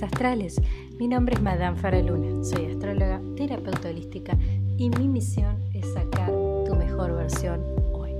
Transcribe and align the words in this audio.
Astrales. 0.00 0.60
Mi 0.98 1.08
nombre 1.08 1.34
es 1.34 1.42
Madame 1.42 1.76
Faraluna, 1.76 2.42
soy 2.44 2.66
astróloga, 2.66 3.20
terapeuta 3.36 3.90
holística 3.90 4.38
y 4.78 4.88
mi 4.90 5.08
misión 5.08 5.56
es 5.74 5.92
sacar 5.92 6.30
tu 6.66 6.74
mejor 6.76 7.14
versión 7.14 7.60
hoy. 7.92 8.12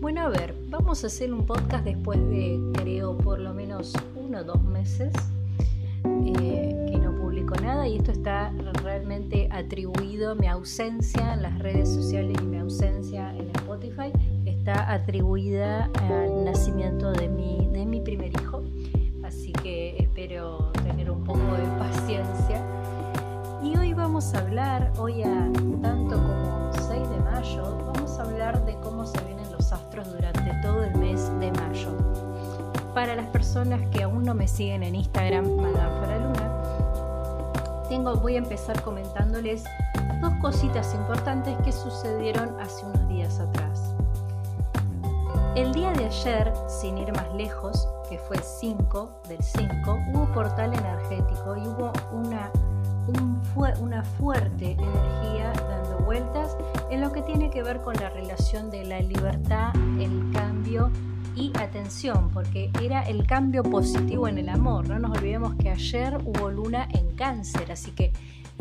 Bueno, 0.00 0.20
a 0.20 0.28
ver, 0.28 0.54
vamos 0.68 1.02
a 1.02 1.08
hacer 1.08 1.32
un 1.32 1.44
podcast 1.46 1.84
después 1.84 2.20
de, 2.28 2.60
creo, 2.74 3.16
por 3.18 3.40
lo 3.40 3.52
menos 3.54 3.94
uno 4.14 4.40
o 4.40 4.44
dos 4.44 4.62
meses 4.62 5.12
eh, 6.04 6.86
que 6.88 6.98
no 6.98 7.16
publico 7.16 7.54
nada 7.56 7.88
y 7.88 7.96
esto 7.96 8.12
está 8.12 8.52
realmente 8.82 9.48
atribuido, 9.50 10.32
a 10.32 10.34
mi 10.34 10.46
ausencia 10.46 11.34
en 11.34 11.42
las 11.42 11.58
redes 11.58 11.88
sociales 11.88 12.36
y 12.40 12.44
mi 12.44 12.58
ausencia 12.58 13.34
en 13.36 13.50
Spotify 13.56 14.12
está 14.44 14.92
atribuida 14.92 15.90
al 16.02 16.44
nacimiento 16.44 17.10
de 17.12 17.28
mi, 17.28 17.68
de 17.72 17.86
mi 17.86 18.00
primer 18.00 18.30
hijo 18.40 18.62
así 19.24 19.52
que 19.52 20.03
espero 20.24 20.70
tener 20.82 21.10
un 21.10 21.22
poco 21.22 21.38
de 21.38 21.66
paciencia. 21.78 22.64
Y 23.62 23.76
hoy 23.76 23.92
vamos 23.92 24.32
a 24.34 24.38
hablar, 24.38 24.90
hoy 24.96 25.22
a 25.22 25.50
tanto 25.82 26.16
como 26.16 26.72
6 26.72 27.10
de 27.10 27.18
mayo, 27.20 27.92
vamos 27.92 28.18
a 28.18 28.22
hablar 28.22 28.64
de 28.64 28.74
cómo 28.76 29.04
se 29.04 29.22
vienen 29.24 29.52
los 29.52 29.70
astros 29.70 30.10
durante 30.10 30.50
todo 30.62 30.82
el 30.82 30.96
mes 30.96 31.28
de 31.40 31.52
mayo. 31.52 31.90
Para 32.94 33.16
las 33.16 33.26
personas 33.26 33.82
que 33.90 34.02
aún 34.02 34.22
no 34.22 34.34
me 34.34 34.48
siguen 34.48 34.82
en 34.82 34.94
Instagram, 34.94 35.44
Madame 35.56 36.20
Luna, 36.20 37.82
tengo, 37.90 38.16
voy 38.16 38.36
a 38.36 38.38
empezar 38.38 38.80
comentándoles 38.80 39.64
dos 40.22 40.32
cositas 40.40 40.94
importantes 40.94 41.54
que 41.64 41.72
sucedieron 41.72 42.58
hace 42.60 42.86
unos 42.86 43.06
días 43.08 43.40
atrás. 43.40 43.94
El 45.54 45.72
día 45.72 45.92
de 45.92 46.06
ayer, 46.06 46.52
sin 46.66 46.98
ir 46.98 47.12
más 47.12 47.32
lejos, 47.32 47.86
que 48.10 48.18
fue 48.18 48.36
5 48.38 49.22
del 49.28 49.40
5, 49.40 49.98
hubo 50.12 50.32
portal 50.32 50.74
energético 50.74 51.56
y 51.56 51.60
hubo 51.60 51.92
una, 52.12 52.50
una 53.80 54.02
fuerte 54.02 54.72
energía 54.72 55.52
dando 55.68 55.98
vueltas 56.04 56.56
en 56.90 57.00
lo 57.00 57.12
que 57.12 57.22
tiene 57.22 57.50
que 57.50 57.62
ver 57.62 57.80
con 57.82 57.94
la 57.94 58.10
relación 58.10 58.68
de 58.68 58.84
la 58.84 58.98
libertad, 58.98 59.72
el 60.00 60.32
cambio 60.32 60.90
y 61.36 61.52
atención, 61.56 62.30
porque 62.30 62.72
era 62.82 63.02
el 63.02 63.24
cambio 63.24 63.62
positivo 63.62 64.26
en 64.26 64.38
el 64.38 64.48
amor. 64.48 64.88
No 64.88 64.98
nos 64.98 65.16
olvidemos 65.16 65.54
que 65.54 65.70
ayer 65.70 66.18
hubo 66.24 66.50
luna 66.50 66.88
en 66.92 67.14
cáncer, 67.14 67.70
así 67.70 67.92
que 67.92 68.12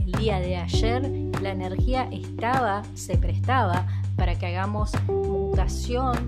el 0.06 0.12
día 0.12 0.40
de 0.40 0.58
ayer 0.58 1.10
la 1.42 1.50
energía 1.50 2.08
estaba, 2.12 2.84
se 2.94 3.18
prestaba 3.18 3.88
para 4.16 4.36
que 4.36 4.46
hagamos 4.46 4.92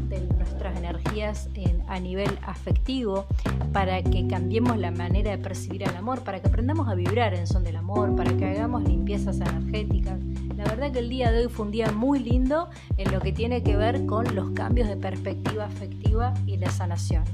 de 0.10 0.22
nuestras 0.38 0.78
energías 0.78 1.50
a 1.88 2.00
nivel 2.00 2.30
afectivo, 2.44 3.26
para 3.74 4.04
que 4.04 4.28
cambiemos 4.28 4.78
la 4.78 4.92
manera 4.92 5.32
de 5.32 5.38
percibir 5.38 5.84
el 5.84 5.96
amor, 5.96 6.24
para 6.24 6.40
que 6.40 6.48
aprendamos 6.48 6.88
a 6.88 6.96
vibrar 6.96 7.34
en 7.34 7.48
son 7.48 7.64
del 7.64 7.76
amor, 7.76 8.16
para 8.16 8.36
que 8.38 8.46
hagamos 8.46 8.84
limpiezas 8.84 9.38
energéticas. 9.42 10.20
La 10.56 10.64
verdad 10.66 10.92
que 10.92 11.00
el 11.00 11.10
día 11.10 11.32
de 11.32 11.46
hoy 11.46 11.52
fue 11.52 11.66
un 11.66 11.72
día 11.72 11.92
muy 11.92 12.20
lindo 12.20 12.70
en 12.98 13.12
lo 13.12 13.20
que 13.20 13.34
tiene 13.34 13.64
que 13.64 13.76
ver 13.76 14.06
con 14.06 14.36
los 14.36 14.52
cambios 14.52 14.88
de 14.88 14.98
perspectiva 14.98 15.66
afectiva 15.66 16.34
y 16.46 16.58
las 16.58 16.76
sanaciones. 16.76 17.30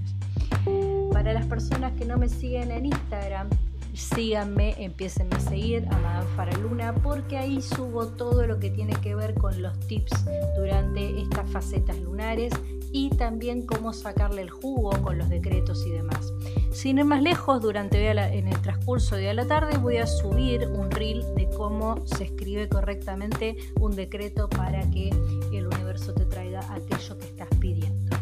Para 1.11 1.33
las 1.33 1.45
personas 1.45 1.91
que 1.93 2.05
no 2.05 2.17
me 2.17 2.29
siguen 2.29 2.71
en 2.71 2.85
Instagram, 2.85 3.49
síganme, 3.93 4.75
empiecen 4.77 5.33
a 5.33 5.39
seguir 5.39 5.85
a 5.89 5.97
Madame 5.97 6.29
Faraluna 6.35 6.93
porque 6.95 7.37
ahí 7.37 7.61
subo 7.61 8.07
todo 8.07 8.45
lo 8.47 8.59
que 8.59 8.69
tiene 8.69 8.93
que 8.95 9.15
ver 9.15 9.33
con 9.33 9.61
los 9.61 9.79
tips 9.87 10.25
durante 10.55 11.21
estas 11.21 11.49
facetas 11.49 11.97
lunares 11.99 12.53
y 12.91 13.09
también 13.09 13.65
cómo 13.65 13.93
sacarle 13.93 14.41
el 14.41 14.49
jugo 14.49 14.91
con 15.01 15.17
los 15.17 15.29
decretos 15.29 15.85
y 15.85 15.91
demás. 15.91 16.33
Sin 16.71 16.97
ir 16.97 17.05
más 17.05 17.21
lejos, 17.21 17.61
durante 17.61 18.11
en 18.11 18.47
el 18.47 18.61
transcurso 18.61 19.15
de 19.15 19.33
la 19.33 19.45
tarde 19.45 19.77
voy 19.77 19.97
a 19.97 20.07
subir 20.07 20.67
un 20.67 20.91
reel 20.91 21.23
de 21.35 21.49
cómo 21.49 22.05
se 22.05 22.25
escribe 22.25 22.67
correctamente 22.67 23.55
un 23.79 23.95
decreto 23.95 24.49
para 24.49 24.81
que 24.89 25.09
el 25.53 25.67
universo 25.67 26.13
te 26.13 26.25
traiga 26.25 26.59
aquello 26.73 27.17
que 27.17 27.25
estás 27.25 27.49
pidiendo. 27.59 28.17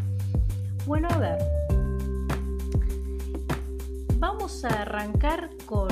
Bueno, 0.86 1.08
a 1.12 1.18
ver, 1.18 1.38
vamos 4.20 4.66
a 4.66 4.82
arrancar 4.82 5.50
con 5.66 5.88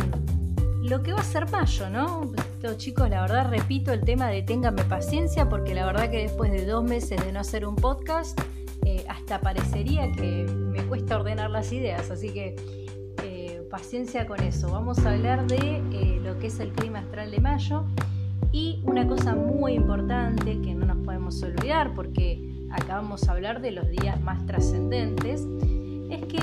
lo 0.81 1.01
que 1.01 1.13
va 1.13 1.19
a 1.19 1.23
ser 1.23 1.49
mayo, 1.49 1.89
¿no? 1.89 2.31
Esto, 2.35 2.77
chicos, 2.77 3.09
la 3.09 3.21
verdad 3.21 3.49
repito 3.49 3.91
el 3.91 4.01
tema 4.01 4.27
de 4.27 4.43
téngame 4.43 4.83
paciencia 4.83 5.49
porque 5.49 5.73
la 5.73 5.85
verdad 5.85 6.09
que 6.09 6.23
después 6.23 6.51
de 6.51 6.65
dos 6.65 6.83
meses 6.83 7.23
de 7.25 7.31
no 7.31 7.39
hacer 7.39 7.65
un 7.65 7.75
podcast, 7.75 8.39
eh, 8.85 9.05
hasta 9.09 9.41
parecería 9.41 10.11
que 10.11 10.45
me 10.45 10.83
cuesta 10.83 11.17
ordenar 11.17 11.49
las 11.49 11.71
ideas, 11.71 12.11
así 12.11 12.29
que 12.29 12.55
eh, 13.23 13.67
paciencia 13.71 14.27
con 14.27 14.41
eso. 14.41 14.71
Vamos 14.71 14.99
a 14.99 15.11
hablar 15.11 15.47
de 15.47 15.81
eh, 15.91 16.19
lo 16.23 16.37
que 16.37 16.47
es 16.47 16.59
el 16.59 16.71
clima 16.71 16.99
astral 16.99 17.31
de 17.31 17.39
mayo 17.39 17.85
y 18.51 18.81
una 18.85 19.07
cosa 19.07 19.35
muy 19.35 19.73
importante 19.73 20.61
que 20.61 20.73
no 20.73 20.85
nos 20.85 20.97
podemos 21.05 21.41
olvidar 21.43 21.93
porque 21.93 22.53
acabamos 22.71 23.21
de 23.21 23.31
hablar 23.31 23.61
de 23.61 23.71
los 23.71 23.89
días 23.89 24.21
más 24.21 24.45
trascendentes 24.45 25.41
es 25.41 25.76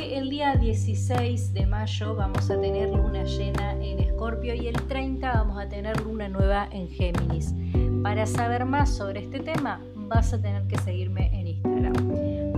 el 0.03 0.31
día 0.31 0.57
16 0.57 1.53
de 1.53 1.67
mayo 1.67 2.15
vamos 2.15 2.51
a 2.51 2.61
tener 2.61 2.91
luna 2.91 3.25
llena 3.25 3.73
en 3.73 3.99
Escorpio 4.01 4.55
y 4.55 4.67
el 4.67 4.75
30 4.75 5.33
vamos 5.33 5.59
a 5.59 5.69
tener 5.69 6.01
luna 6.03 6.29
nueva 6.29 6.69
en 6.71 6.89
Géminis. 6.89 7.55
Para 8.03 8.27
saber 8.27 8.65
más 8.65 8.91
sobre 8.91 9.21
este 9.21 9.41
tema 9.41 9.81
vas 9.97 10.33
a 10.33 10.41
tener 10.41 10.67
que 10.67 10.79
seguirme 10.79 11.31
en 11.39 11.47
Instagram. 11.49 11.95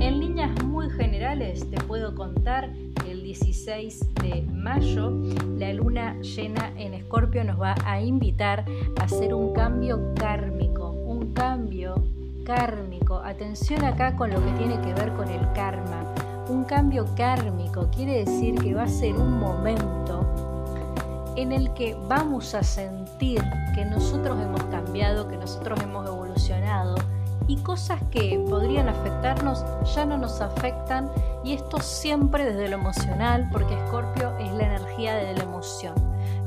En 0.01 0.21
líneas 0.21 0.65
muy 0.65 0.91
generales 0.91 1.69
te 1.71 1.77
puedo 1.83 2.15
contar 2.15 2.73
que 3.05 3.13
el 3.13 3.23
16 3.23 4.15
de 4.23 4.43
mayo 4.43 5.11
la 5.59 5.73
luna 5.73 6.21
llena 6.21 6.73
en 6.77 6.95
Escorpio 6.95 7.45
nos 7.45 7.61
va 7.61 7.75
a 7.85 8.01
invitar 8.01 8.65
a 9.01 9.05
hacer 9.05 9.35
un 9.35 9.53
cambio 9.53 10.15
kármico, 10.15 10.91
un 10.91 11.33
cambio 11.33 11.95
kármico. 12.45 13.17
Atención 13.17 13.85
acá 13.85 14.17
con 14.17 14.31
lo 14.31 14.45
que 14.45 14.53
tiene 14.53 14.81
que 14.81 14.95
ver 14.95 15.13
con 15.15 15.29
el 15.29 15.53
karma 15.53 16.15
un 16.49 16.65
cambio 16.65 17.07
kármico 17.17 17.89
quiere 17.91 18.25
decir 18.25 18.55
que 18.57 18.75
va 18.75 18.85
a 18.85 18.89
ser 18.89 19.15
un 19.17 19.39
momento 19.39 20.25
en 21.37 21.53
el 21.53 21.73
que 21.75 21.97
vamos 22.09 22.55
a 22.55 22.63
sentir 22.63 23.43
que 23.75 23.85
nosotros 23.85 24.39
hemos 24.41 24.63
cambiado, 24.65 25.29
que 25.29 25.37
nosotros 25.37 25.81
hemos 25.83 26.07
evolucionado 26.07 26.95
y 27.47 27.57
cosas 27.59 28.01
que 28.11 28.43
podrían 28.49 28.89
afectarnos 28.89 29.65
ya 29.95 30.05
no 30.07 30.17
nos 30.17 30.41
afectan 30.41 31.11
y 31.45 31.53
esto 31.53 31.79
siempre 31.81 32.45
desde 32.45 32.69
lo 32.69 32.77
emocional 32.77 33.49
porque 33.53 33.75
Escorpio 33.75 34.37
es 34.39 34.51
la 34.53 34.65
energía 34.65 35.15
de 35.15 35.35
la 35.35 35.43
emoción. 35.43 35.95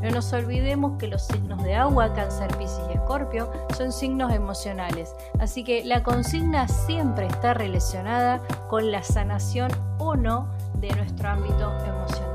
No 0.01 0.09
nos 0.11 0.31
olvidemos 0.31 0.97
que 0.97 1.07
los 1.07 1.23
signos 1.23 1.61
de 1.61 1.75
agua, 1.75 2.13
cáncer, 2.13 2.55
piscis 2.57 2.79
y 2.89 2.93
escorpio, 2.93 3.51
son 3.75 3.91
signos 3.91 4.31
emocionales. 4.31 5.13
Así 5.39 5.65
que 5.65 5.83
la 5.83 6.03
consigna 6.03 6.69
siempre 6.69 7.27
está 7.27 7.53
relacionada 7.53 8.41
con 8.69 8.91
la 8.91 9.03
sanación 9.03 9.71
o 9.97 10.15
no 10.15 10.47
de 10.75 10.89
nuestro 10.95 11.27
ámbito 11.27 11.73
emocional. 11.85 12.29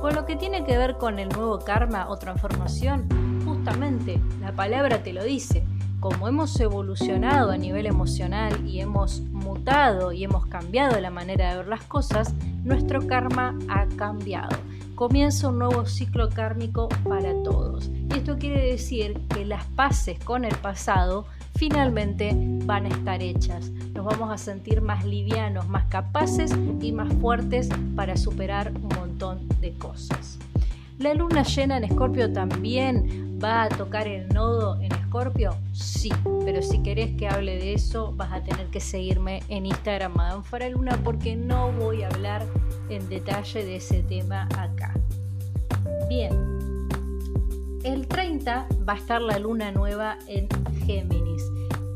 Con 0.00 0.14
lo 0.14 0.24
que 0.24 0.36
tiene 0.36 0.64
que 0.64 0.78
ver 0.78 0.96
con 0.96 1.18
el 1.18 1.28
nuevo 1.28 1.58
karma 1.58 2.08
o 2.08 2.16
transformación, 2.16 3.06
justamente 3.44 4.18
la 4.40 4.52
palabra 4.52 5.02
te 5.02 5.12
lo 5.12 5.22
dice. 5.22 5.62
Como 6.00 6.28
hemos 6.28 6.58
evolucionado 6.58 7.50
a 7.50 7.58
nivel 7.58 7.84
emocional 7.84 8.66
y 8.66 8.80
hemos 8.80 9.20
mutado 9.20 10.12
y 10.12 10.24
hemos 10.24 10.46
cambiado 10.46 10.98
la 10.98 11.10
manera 11.10 11.50
de 11.50 11.56
ver 11.58 11.68
las 11.68 11.82
cosas, 11.82 12.32
nuestro 12.64 13.06
karma 13.06 13.54
ha 13.68 13.84
cambiado 13.96 14.56
comienza 15.00 15.48
un 15.48 15.58
nuevo 15.58 15.86
ciclo 15.86 16.28
kármico 16.28 16.90
para 17.08 17.32
todos. 17.42 17.88
Y 17.88 18.18
esto 18.18 18.36
quiere 18.36 18.66
decir 18.72 19.18
que 19.34 19.46
las 19.46 19.64
paces 19.64 20.22
con 20.22 20.44
el 20.44 20.54
pasado 20.56 21.24
finalmente 21.54 22.36
van 22.66 22.84
a 22.84 22.90
estar 22.90 23.22
hechas. 23.22 23.70
Nos 23.94 24.04
vamos 24.04 24.30
a 24.30 24.36
sentir 24.36 24.82
más 24.82 25.06
livianos, 25.06 25.66
más 25.70 25.86
capaces 25.86 26.52
y 26.82 26.92
más 26.92 27.10
fuertes 27.14 27.70
para 27.96 28.18
superar 28.18 28.74
un 28.74 28.90
montón 28.94 29.48
de 29.62 29.72
cosas. 29.72 30.38
¿La 30.98 31.14
luna 31.14 31.44
llena 31.44 31.78
en 31.78 31.84
Escorpio 31.84 32.30
también 32.30 33.29
va 33.42 33.64
a 33.64 33.68
tocar 33.68 34.06
el 34.06 34.28
nodo 34.28 34.80
en 34.80 34.92
Escorpio? 34.92 35.56
Sí, 35.72 36.10
pero 36.44 36.62
si 36.62 36.82
querés 36.82 37.16
que 37.16 37.28
hable 37.28 37.56
de 37.56 37.74
eso, 37.74 38.12
vas 38.12 38.32
a 38.32 38.42
tener 38.42 38.66
que 38.66 38.80
seguirme 38.80 39.42
en 39.48 39.66
Instagram, 39.66 40.14
Madame 40.14 40.42
Faraluna, 40.42 40.98
porque 41.02 41.36
no 41.36 41.72
voy 41.72 42.02
a 42.02 42.08
hablar 42.08 42.44
en 42.88 43.08
detalle 43.08 43.64
de 43.64 43.76
ese 43.76 44.02
tema 44.02 44.48
acá. 44.56 44.94
Bien, 46.08 46.32
el 47.84 48.06
30 48.06 48.66
va 48.88 48.92
a 48.94 48.96
estar 48.96 49.22
la 49.22 49.38
luna 49.38 49.72
nueva 49.72 50.18
en 50.26 50.48
Géminis 50.84 51.42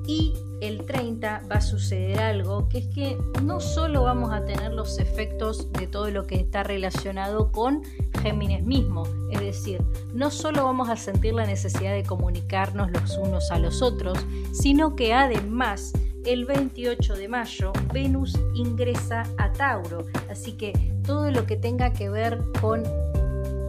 y 0.07 0.35
el 0.61 0.87
30 0.87 1.43
va 1.51 1.57
a 1.57 1.61
suceder 1.61 2.21
algo, 2.21 2.69
que 2.69 2.79
es 2.79 2.87
que 2.87 3.19
no 3.43 3.61
solo 3.61 4.05
vamos 4.05 4.33
a 4.33 4.45
tener 4.45 4.73
los 4.73 4.99
efectos 4.99 5.71
de 5.73 5.87
todo 5.87 6.11
lo 6.11 6.27
que 6.27 6.37
está 6.37 6.63
relacionado 6.63 7.53
con 7.53 7.83
Géminis 8.25 8.63
mismo, 8.63 9.03
es 9.31 9.39
decir, 9.39 9.83
no 10.15 10.31
solo 10.31 10.65
vamos 10.65 10.89
a 10.89 10.97
sentir 10.97 11.35
la 11.35 11.45
necesidad 11.45 11.93
de 11.93 12.05
comunicarnos 12.05 12.91
los 12.91 13.19
unos 13.19 13.51
a 13.51 13.59
los 13.59 13.83
otros, 13.83 14.19
sino 14.51 14.97
que 14.97 15.13
además 15.13 15.93
el 16.25 16.47
28 16.47 17.17
de 17.17 17.29
mayo 17.29 17.71
Venus 17.93 18.35
ingresa 18.55 19.25
a 19.37 19.53
Tauro, 19.53 20.07
así 20.31 20.53
que 20.53 20.73
todo 21.05 21.31
lo 21.31 21.45
que 21.45 21.57
tenga 21.57 21.93
que 21.93 22.09
ver 22.09 22.43
con 22.63 22.83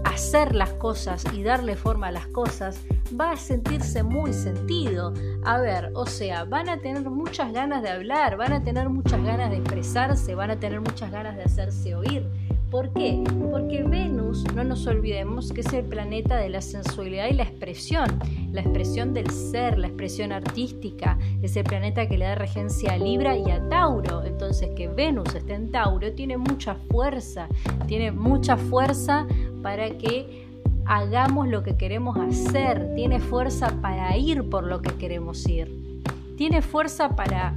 hacer 0.05 0.55
las 0.55 0.69
cosas 0.71 1.25
y 1.33 1.43
darle 1.43 1.75
forma 1.75 2.07
a 2.07 2.11
las 2.11 2.27
cosas 2.27 2.79
va 3.19 3.31
a 3.31 3.37
sentirse 3.37 4.03
muy 4.03 4.31
sentido. 4.31 5.13
A 5.43 5.59
ver, 5.59 5.91
o 5.93 6.05
sea, 6.05 6.45
van 6.45 6.69
a 6.69 6.77
tener 6.79 7.09
muchas 7.09 7.51
ganas 7.51 7.83
de 7.83 7.89
hablar, 7.89 8.37
van 8.37 8.53
a 8.53 8.63
tener 8.63 8.87
muchas 8.87 9.21
ganas 9.21 9.51
de 9.51 9.57
expresarse, 9.57 10.33
van 10.33 10.51
a 10.51 10.59
tener 10.59 10.79
muchas 10.79 11.11
ganas 11.11 11.35
de 11.35 11.43
hacerse 11.43 11.95
oír. 11.95 12.25
¿Por 12.71 12.91
qué? 12.94 13.23
Porque 13.51 13.83
Venus, 13.83 14.44
no 14.53 14.63
nos 14.63 14.85
olvidemos 14.88 15.51
que 15.51 15.62
es 15.62 15.71
el 15.73 15.85
planeta 15.85 16.38
de 16.38 16.50
la 16.50 16.62
sensualidad 16.62 17.27
y 17.29 17.33
la 17.33 17.44
expresión, 17.44 18.19
la 18.51 18.62
expresión 18.62 19.13
del 19.13 19.29
ser, 19.29 19.77
la 19.77 19.88
expresión 19.88 20.31
artística, 20.31 21.17
es 21.41 21.56
el 21.56 21.63
planeta 21.63 22.07
que 22.07 22.17
le 22.17 22.25
da 22.25 22.35
regencia 22.35 22.94
a 22.94 22.97
Libra 22.97 23.38
y 23.38 23.50
a 23.51 23.67
Tauro. 23.69 24.23
Entonces 24.23 24.69
que 24.75 24.88
Venus 24.88 25.33
esté 25.35 25.53
en 25.53 25.71
Tauro 25.71 26.12
tiene 26.13 26.38
mucha 26.38 26.75
fuerza, 26.91 27.47
tiene 27.88 28.12
mucha 28.12 28.57
fuerza 28.57 29.27
para 29.62 29.89
que 29.91 30.45
hagamos 30.85 31.47
lo 31.47 31.63
que 31.63 31.77
queremos 31.77 32.17
hacer, 32.17 32.94
tiene 32.95 33.19
fuerza 33.19 33.69
para 33.81 34.15
ir 34.17 34.50
por 34.50 34.65
lo 34.65 34.81
que 34.81 34.94
queremos 34.95 35.47
ir, 35.47 36.03
tiene 36.35 36.62
fuerza 36.62 37.15
para 37.15 37.56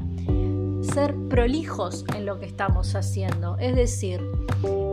ser 0.83 1.15
prolijos 1.29 2.05
en 2.15 2.27
lo 2.27 2.39
que 2.39 2.47
estamos 2.47 2.95
haciendo. 2.95 3.57
Es 3.59 3.75
decir, 3.77 4.21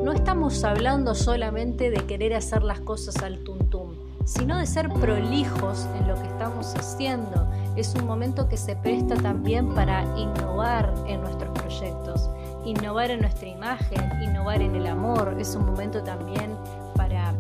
no 0.06 0.12
estamos 0.12 0.64
hablando 0.64 1.16
solamente 1.16 1.90
de 1.90 1.98
querer 2.06 2.36
hacer 2.36 2.62
las 2.62 2.80
cosas 2.80 3.24
al 3.24 3.40
tuntum, 3.40 3.96
sino 4.24 4.60
de 4.60 4.68
ser 4.68 4.88
prolijos 4.88 5.88
en 6.00 6.08
lo 6.08 6.14
que 6.14 6.28
estamos 6.28 6.76
haciendo. 6.76 7.48
Es 7.76 7.96
un 7.96 8.06
momento 8.06 8.48
que 8.48 8.56
se 8.56 8.76
presta 8.76 9.16
también 9.16 9.74
para 9.74 10.04
innovar 10.16 10.94
en 11.08 11.22
nuestros 11.22 11.50
proyectos, 11.58 12.30
innovar 12.66 13.10
en 13.10 13.22
nuestra 13.22 13.48
imagen, 13.48 14.22
innovar 14.22 14.62
en 14.62 14.76
el 14.76 14.86
amor. 14.86 15.38
Es 15.40 15.56
un 15.56 15.66
momento 15.66 16.04
también 16.04 16.56
para 16.96 17.34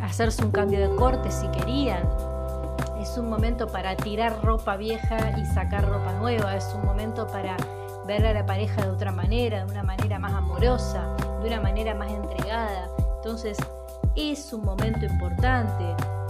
hacerse 0.00 0.42
un 0.42 0.52
cambio 0.52 0.80
de 0.80 0.96
corte 0.96 1.30
si 1.30 1.48
querían. 1.48 2.08
Es 2.98 3.18
un 3.18 3.28
momento 3.28 3.66
para 3.66 3.94
tirar 3.94 4.42
ropa 4.42 4.78
vieja 4.78 5.38
y 5.38 5.44
sacar 5.44 5.86
ropa 5.86 6.14
nueva. 6.14 6.56
Es 6.56 6.74
un 6.74 6.86
momento 6.86 7.26
para 7.26 7.58
ver 8.06 8.24
a 8.24 8.32
la 8.32 8.46
pareja 8.46 8.86
de 8.86 8.90
otra 8.90 9.12
manera, 9.12 9.66
de 9.66 9.70
una 9.70 9.82
manera 9.82 10.18
más 10.18 10.32
amorosa, 10.32 11.14
una 11.48 11.60
manera 11.60 11.94
más 11.94 12.10
entregada. 12.12 12.88
Entonces 13.16 13.56
es 14.16 14.52
un 14.52 14.64
momento 14.64 15.06
importante. 15.06 15.84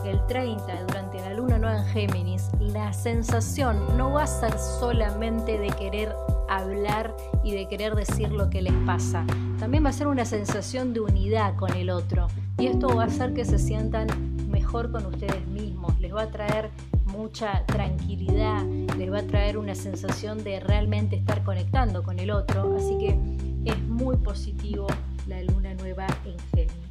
El 0.05 0.25
30, 0.26 0.85
durante 0.85 1.20
la 1.20 1.35
luna 1.35 1.59
nueva 1.59 1.79
en 1.79 1.87
Géminis, 1.87 2.49
la 2.61 2.93
sensación 2.93 3.97
no 3.97 4.12
va 4.12 4.23
a 4.23 4.26
ser 4.26 4.56
solamente 4.59 5.59
de 5.59 5.69
querer 5.70 6.15
hablar 6.49 7.15
y 7.43 7.53
de 7.53 7.69
querer 7.69 7.94
decir 7.94 8.31
lo 8.31 8.49
que 8.49 8.62
les 8.62 8.73
pasa. 8.87 9.25
También 9.59 9.85
va 9.85 9.91
a 9.91 9.93
ser 9.93 10.06
una 10.06 10.25
sensación 10.25 10.94
de 10.94 11.00
unidad 11.00 11.56
con 11.56 11.75
el 11.75 11.91
otro, 11.91 12.29
y 12.59 12.67
esto 12.67 12.94
va 12.94 13.03
a 13.03 13.06
hacer 13.06 13.35
que 13.35 13.44
se 13.44 13.59
sientan 13.59 14.06
mejor 14.49 14.91
con 14.93 15.05
ustedes 15.06 15.47
mismos, 15.49 15.99
les 16.00 16.14
va 16.14 16.23
a 16.23 16.31
traer 16.31 16.71
mucha 17.06 17.64
tranquilidad, 17.67 18.64
les 18.97 19.12
va 19.12 19.19
a 19.19 19.26
traer 19.26 19.59
una 19.59 19.75
sensación 19.75 20.43
de 20.44 20.61
realmente 20.61 21.17
estar 21.17 21.43
conectando 21.43 22.03
con 22.03 22.19
el 22.19 22.31
otro, 22.31 22.76
así 22.76 22.97
que 22.99 23.19
es 23.64 23.79
muy 23.88 24.17
positivo 24.17 24.87
la 25.29 25.43
luna 25.43 25.75
nueva 25.75 26.07
en 26.25 26.37
Géminis. 26.55 26.89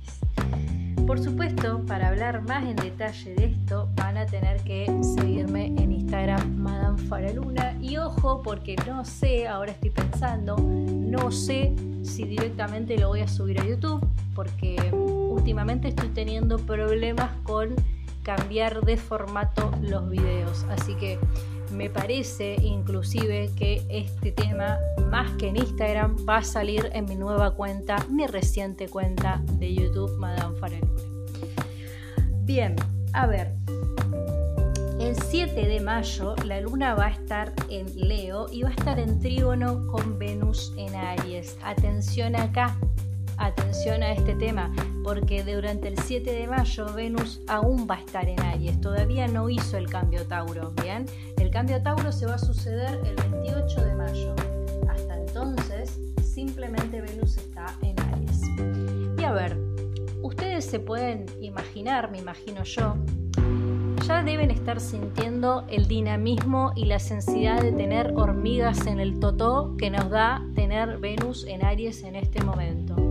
Por 1.06 1.20
supuesto, 1.20 1.84
para 1.88 2.10
hablar 2.10 2.42
más 2.42 2.64
en 2.66 2.76
detalle 2.76 3.34
de 3.36 3.46
esto, 3.46 3.90
van 3.96 4.18
a 4.18 4.26
tener 4.26 4.62
que 4.62 4.86
seguirme 5.02 5.68
en 5.68 5.92
Instagram 5.92 6.56
Madame 6.58 6.98
Faraluna. 7.04 7.78
Y 7.82 7.98
ojo, 7.98 8.42
porque 8.44 8.76
no 8.86 9.06
sé, 9.06 9.48
ahora 9.48 9.72
estoy 9.72 9.90
pensando, 9.90 10.58
no 10.58 11.32
sé 11.32 11.74
si 12.04 12.26
directamente 12.26 12.98
lo 12.98 13.10
voy 13.10 13.22
a 13.22 13.28
subir 13.28 13.60
a 13.60 13.66
YouTube, 13.66 14.06
porque 14.36 14.76
últimamente 14.92 15.88
estoy 15.88 16.10
teniendo 16.10 16.58
problemas 16.58 17.32
con 17.44 17.74
cambiar 18.24 18.82
de 18.82 18.98
formato 18.98 19.72
los 19.82 20.10
videos. 20.10 20.66
Así 20.70 20.94
que 20.96 21.18
me 21.72 21.90
parece 21.90 22.56
inclusive 22.62 23.50
que 23.56 23.86
este 23.90 24.32
tema, 24.32 24.78
más 25.10 25.32
que 25.38 25.48
en 25.50 25.58
Instagram, 25.58 26.16
va 26.28 26.38
a 26.38 26.44
salir 26.44 26.90
en 26.94 27.06
mi 27.06 27.16
nueva 27.16 27.56
cuenta, 27.56 27.98
mi 28.10 28.28
reciente 28.28 28.88
cuenta 28.88 29.42
de 29.54 29.74
YouTube, 29.74 30.18
Madame 30.18 30.56
Fareluna. 30.58 31.02
Bien, 32.44 32.76
a 33.14 33.28
ver. 33.28 33.54
El 35.00 35.16
7 35.16 35.54
de 35.68 35.80
mayo 35.80 36.36
la 36.44 36.60
luna 36.60 36.96
va 36.96 37.06
a 37.06 37.10
estar 37.12 37.54
en 37.70 37.86
Leo 37.96 38.48
y 38.52 38.64
va 38.64 38.70
a 38.70 38.74
estar 38.74 39.00
en 39.00 39.20
trígono 39.20 39.86
con 39.88 40.18
Venus 40.18 40.74
en 40.76 40.96
Aries. 40.96 41.58
Atención 41.64 42.36
acá, 42.36 42.76
atención 43.38 44.04
a 44.04 44.12
este 44.12 44.36
tema, 44.36 44.72
porque 45.04 45.44
durante 45.44 45.88
el 45.88 45.98
7 45.98 46.32
de 46.32 46.48
mayo 46.48 46.94
Venus 46.94 47.42
aún 47.48 47.88
va 47.90 47.96
a 47.96 48.00
estar 48.00 48.28
en 48.28 48.40
Aries, 48.42 48.80
todavía 48.82 49.28
no 49.28 49.50
hizo 49.50 49.78
el 49.78 49.90
cambio 49.90 50.26
Tauro, 50.26 50.74
¿bien? 50.82 51.06
El 51.38 51.50
cambio 51.52 51.82
Tauro 51.82 52.12
se 52.12 52.26
va 52.26 52.36
a 52.36 52.40
suceder 52.40 53.00
el 53.06 53.16
28 53.16 53.86
de 53.86 53.96
mayo. 53.96 54.36
Hasta 54.90 55.18
entonces, 55.18 56.00
simplemente 56.24 57.02
Venus 57.02 57.38
está 57.38 57.74
en 57.82 58.00
Aries. 58.00 58.42
Y 59.18 59.24
a 59.24 59.32
ver, 59.32 59.58
ustedes 60.22 60.66
se 60.66 60.80
pueden 60.80 61.26
imaginar, 61.40 62.12
me 62.12 62.20
imagino 62.20 62.64
yo, 62.64 62.96
ya 64.06 64.24
deben 64.24 64.52
estar 64.52 64.80
sintiendo 64.80 65.66
el 65.70 65.88
dinamismo 65.88 66.72
y 66.76 66.86
la 66.86 67.00
sensibilidad 67.00 67.62
de 67.62 67.74
tener 67.74 68.14
hormigas 68.16 68.88
en 68.88 69.00
el 69.00 69.20
totó 69.20 69.76
que 69.78 69.90
nos 69.90 70.10
da 70.10 70.46
tener 70.56 70.98
Venus 70.98 71.46
en 71.46 71.66
Aries 71.66 72.04
en 72.04 72.16
este 72.16 72.44
momento 72.44 73.07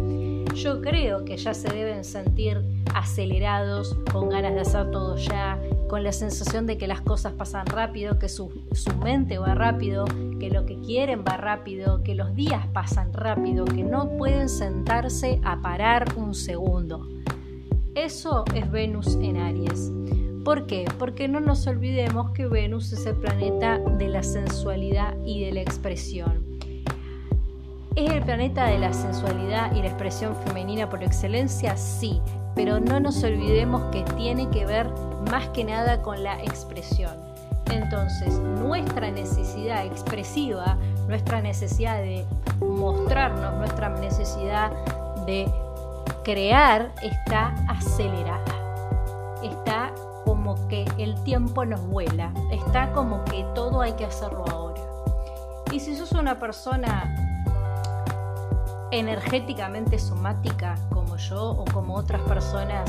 yo 0.56 0.80
creo 0.80 1.24
que 1.24 1.36
ya 1.36 1.52
se 1.52 1.68
deben 1.68 2.02
sentir 2.02 2.62
acelerados, 2.94 3.94
con 4.10 4.30
ganas 4.30 4.54
de 4.54 4.60
hacer 4.60 4.90
todo 4.90 5.16
ya, 5.16 5.60
con 5.88 6.02
la 6.02 6.12
sensación 6.12 6.66
de 6.66 6.78
que 6.78 6.86
las 6.86 7.02
cosas 7.02 7.34
pasan 7.34 7.66
rápido, 7.66 8.18
que 8.18 8.28
su, 8.28 8.50
mente 9.02 9.38
va 9.38 9.54
rápido, 9.54 10.06
que 10.40 10.50
lo 10.50 10.64
que 10.64 10.80
quieren 10.80 11.24
va 11.26 11.36
rápido, 11.36 12.02
que 12.02 12.14
los 12.14 12.34
días 12.34 12.66
pasan 12.68 13.12
rápido, 13.12 13.66
que 13.66 13.84
no 13.84 14.16
pueden 14.16 14.48
sentarse 14.48 15.40
a 15.44 15.60
parar 15.60 16.14
un 16.16 16.34
segundo. 16.34 17.06
Eso 17.94 18.44
es 18.54 18.70
Venus 18.70 19.16
en 19.16 19.36
Aries. 19.36 19.92
¿Por 20.42 20.66
qué? 20.66 20.86
Porque 20.98 21.28
no 21.28 21.40
nos 21.40 21.66
olvidemos 21.66 22.30
que 22.30 22.46
Venus 22.46 22.92
es 22.92 23.04
el 23.04 23.16
planeta 23.16 23.78
de 23.78 24.08
la 24.08 24.22
sensualidad 24.22 25.14
y 25.24 25.44
de 25.44 25.52
la 25.52 25.60
expresión. 25.60 26.45
¿Es 27.96 28.12
el 28.12 28.22
planeta 28.24 28.66
de 28.66 28.78
la 28.78 28.92
sensualidad 28.92 29.74
y 29.74 29.80
la 29.80 29.86
expresión 29.86 30.36
femenina 30.44 30.86
por 30.86 31.02
excelencia? 31.02 31.78
Sí, 31.78 32.20
pero 32.54 32.78
no 32.78 33.00
nos 33.00 33.24
olvidemos 33.24 33.84
que 33.90 34.02
tiene 34.18 34.50
que 34.50 34.66
ver 34.66 34.90
más 35.30 35.48
que 35.48 35.64
nada 35.64 36.02
con 36.02 36.22
la 36.22 36.38
expresión. 36.42 37.16
Entonces, 37.70 38.38
nuestra 38.38 39.10
necesidad 39.10 39.86
expresiva, 39.86 40.76
nuestra 41.08 41.40
necesidad 41.40 42.02
de 42.02 42.26
mostrarnos, 42.60 43.54
nuestra 43.54 43.88
necesidad 43.88 44.72
de 45.24 45.50
crear 46.22 46.92
está 47.02 47.54
acelerada. 47.66 48.44
Está 49.42 49.90
como 50.26 50.68
que 50.68 50.84
el 50.98 51.14
tiempo 51.24 51.64
nos 51.64 51.80
vuela, 51.86 52.30
está 52.50 52.92
como 52.92 53.24
que 53.24 53.42
todo 53.54 53.80
hay 53.80 53.92
que 53.92 54.04
hacerlo 54.04 54.44
ahora. 54.50 54.82
Y 55.72 55.80
si 55.80 55.96
sos 55.96 56.12
una 56.12 56.38
persona 56.38 57.25
energéticamente 58.90 59.98
somática 59.98 60.76
como 60.90 61.16
yo 61.16 61.50
o 61.50 61.64
como 61.64 61.94
otras 61.94 62.22
personas 62.22 62.88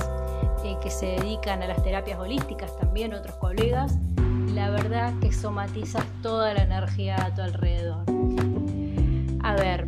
eh, 0.64 0.78
que 0.82 0.90
se 0.90 1.08
dedican 1.08 1.64
a 1.64 1.68
las 1.68 1.82
terapias 1.84 2.20
holísticas, 2.20 2.76
también 2.78 3.14
otros 3.14 3.36
colegas, 3.38 3.98
la 4.54 4.70
verdad 4.70 5.14
que 5.22 5.32
somatizas 5.32 6.04
toda 6.22 6.54
la 6.54 6.64
energía 6.64 7.16
a 7.24 7.34
tu 7.34 7.42
alrededor. 7.42 8.04
A 9.44 9.56
ver, 9.56 9.86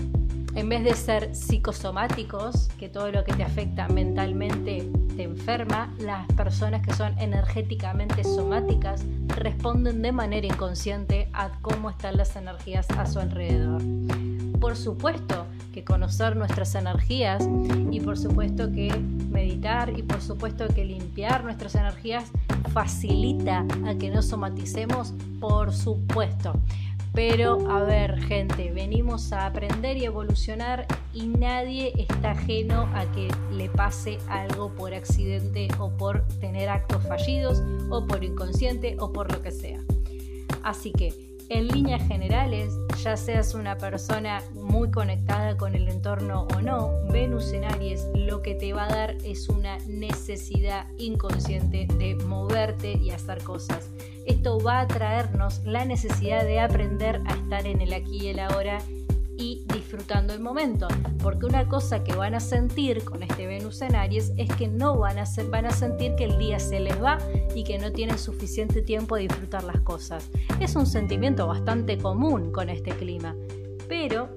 en 0.55 0.69
vez 0.69 0.83
de 0.83 0.93
ser 0.93 1.35
psicosomáticos, 1.35 2.69
que 2.79 2.89
todo 2.89 3.11
lo 3.11 3.23
que 3.23 3.33
te 3.33 3.43
afecta 3.43 3.87
mentalmente 3.87 4.89
te 5.15 5.23
enferma, 5.23 5.93
las 5.99 6.25
personas 6.33 6.85
que 6.85 6.93
son 6.93 7.17
energéticamente 7.19 8.23
somáticas 8.23 9.05
responden 9.27 10.01
de 10.01 10.11
manera 10.11 10.47
inconsciente 10.47 11.29
a 11.33 11.49
cómo 11.61 11.89
están 11.89 12.17
las 12.17 12.35
energías 12.35 12.87
a 12.91 13.05
su 13.05 13.19
alrededor. 13.19 13.81
Por 14.59 14.75
supuesto 14.75 15.45
conocer 15.83 16.35
nuestras 16.35 16.75
energías 16.75 17.47
y 17.91 17.99
por 17.99 18.17
supuesto 18.17 18.71
que 18.71 18.93
meditar 19.29 19.97
y 19.97 20.03
por 20.03 20.21
supuesto 20.21 20.67
que 20.67 20.85
limpiar 20.85 21.43
nuestras 21.43 21.75
energías 21.75 22.31
facilita 22.73 23.65
a 23.85 23.95
que 23.95 24.09
no 24.09 24.21
somaticemos, 24.21 25.13
por 25.39 25.73
supuesto. 25.73 26.53
Pero 27.13 27.69
a 27.69 27.83
ver, 27.83 28.19
gente, 28.21 28.71
venimos 28.71 29.33
a 29.33 29.47
aprender 29.47 29.97
y 29.97 30.05
evolucionar 30.05 30.85
y 31.13 31.27
nadie 31.27 31.91
está 31.97 32.31
ajeno 32.31 32.87
a 32.93 33.05
que 33.11 33.29
le 33.51 33.67
pase 33.69 34.19
algo 34.29 34.73
por 34.75 34.93
accidente 34.93 35.67
o 35.79 35.89
por 35.89 36.27
tener 36.39 36.69
actos 36.69 37.01
fallidos 37.07 37.63
o 37.89 38.05
por 38.05 38.23
inconsciente 38.23 38.95
o 38.99 39.11
por 39.11 39.31
lo 39.31 39.41
que 39.41 39.51
sea. 39.51 39.79
Así 40.63 40.91
que 40.91 41.28
en 41.49 41.67
líneas 41.67 42.07
generales, 42.07 42.77
ya 43.03 43.17
seas 43.17 43.53
una 43.53 43.77
persona 43.77 44.41
muy 44.53 44.91
conectada 44.91 45.57
con 45.57 45.75
el 45.75 45.89
entorno 45.89 46.47
o 46.55 46.61
no, 46.61 46.91
Venus 47.11 47.51
en 47.53 47.65
Aries 47.65 48.07
lo 48.13 48.41
que 48.41 48.55
te 48.55 48.73
va 48.73 48.85
a 48.85 48.89
dar 48.89 49.17
es 49.23 49.49
una 49.49 49.77
necesidad 49.87 50.85
inconsciente 50.97 51.87
de 51.97 52.15
moverte 52.15 52.93
y 52.93 53.09
hacer 53.09 53.43
cosas. 53.43 53.89
Esto 54.25 54.59
va 54.59 54.81
a 54.81 54.87
traernos 54.87 55.63
la 55.65 55.85
necesidad 55.85 56.43
de 56.43 56.59
aprender 56.59 57.21
a 57.25 57.33
estar 57.33 57.65
en 57.65 57.81
el 57.81 57.93
aquí 57.93 58.25
y 58.25 58.27
el 58.27 58.39
ahora 58.39 58.77
y 59.39 59.63
disfrutando 59.73 60.33
el 60.33 60.41
momento. 60.41 60.87
Porque 61.23 61.45
una 61.45 61.67
cosa 61.67 62.03
que 62.03 62.13
van 62.13 62.35
a 62.35 62.39
sentir 62.39 63.03
con 63.03 63.23
este 63.23 63.47
Venus 63.47 63.81
en 63.81 63.95
Aries 63.95 64.33
es 64.37 64.53
que 64.55 64.67
no 64.67 64.97
van 64.99 65.17
a, 65.17 65.23
van 65.49 65.65
a 65.65 65.71
sentir 65.71 66.15
que 66.15 66.25
el 66.25 66.37
día 66.37 66.59
se 66.59 66.79
les 66.79 67.01
va 67.01 67.17
y 67.55 67.63
que 67.63 67.79
no 67.79 67.91
tienen 67.91 68.19
suficiente 68.19 68.81
tiempo 68.81 69.15
de 69.15 69.23
disfrutar 69.23 69.63
las 69.63 69.79
cosas. 69.81 70.29
Es 70.59 70.75
un 70.75 70.85
sentimiento 70.85 71.47
bastante 71.47 71.97
común 71.97 72.51
con 72.51 72.69
este 72.69 72.91
clima. 72.91 73.35
Pero 73.87 74.29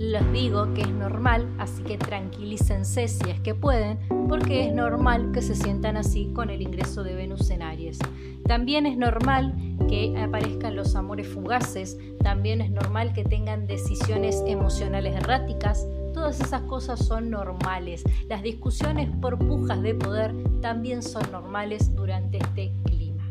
les 0.00 0.32
digo 0.32 0.72
que 0.72 0.80
es 0.80 0.90
normal, 0.90 1.46
así 1.58 1.82
que 1.82 1.98
tranquilícense 1.98 3.06
si 3.06 3.28
es 3.28 3.38
que 3.40 3.54
pueden, 3.54 3.98
porque 4.30 4.66
es 4.66 4.72
normal 4.72 5.30
que 5.30 5.42
se 5.42 5.54
sientan 5.54 5.98
así 5.98 6.30
con 6.34 6.48
el 6.48 6.62
ingreso 6.62 7.02
de 7.02 7.14
Venus 7.14 7.50
en 7.50 7.60
Aries. 7.60 7.98
También 8.46 8.86
es 8.86 8.96
normal 8.96 9.54
que 9.90 10.18
aparezcan 10.18 10.74
los 10.74 10.96
amores 10.96 11.28
fugaces, 11.28 11.98
también 12.22 12.62
es 12.62 12.70
normal 12.70 13.12
que 13.12 13.24
tengan 13.24 13.66
decisiones 13.66 14.42
emocionales 14.46 15.14
erráticas, 15.16 15.86
todas 16.14 16.40
esas 16.40 16.62
cosas 16.62 17.04
son 17.04 17.28
normales. 17.28 18.02
Las 18.26 18.42
discusiones 18.42 19.10
por 19.20 19.38
pujas 19.38 19.82
de 19.82 19.94
poder 19.94 20.34
también 20.62 21.02
son 21.02 21.30
normales 21.30 21.94
durante 21.94 22.38
este 22.38 22.72
clima. 22.86 23.22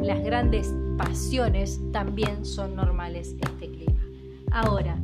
Las 0.00 0.22
grandes 0.22 0.72
pasiones 0.96 1.80
también 1.90 2.44
son 2.44 2.76
normales 2.76 3.34
este 3.40 3.68
clima. 3.72 4.00
Ahora, 4.52 4.96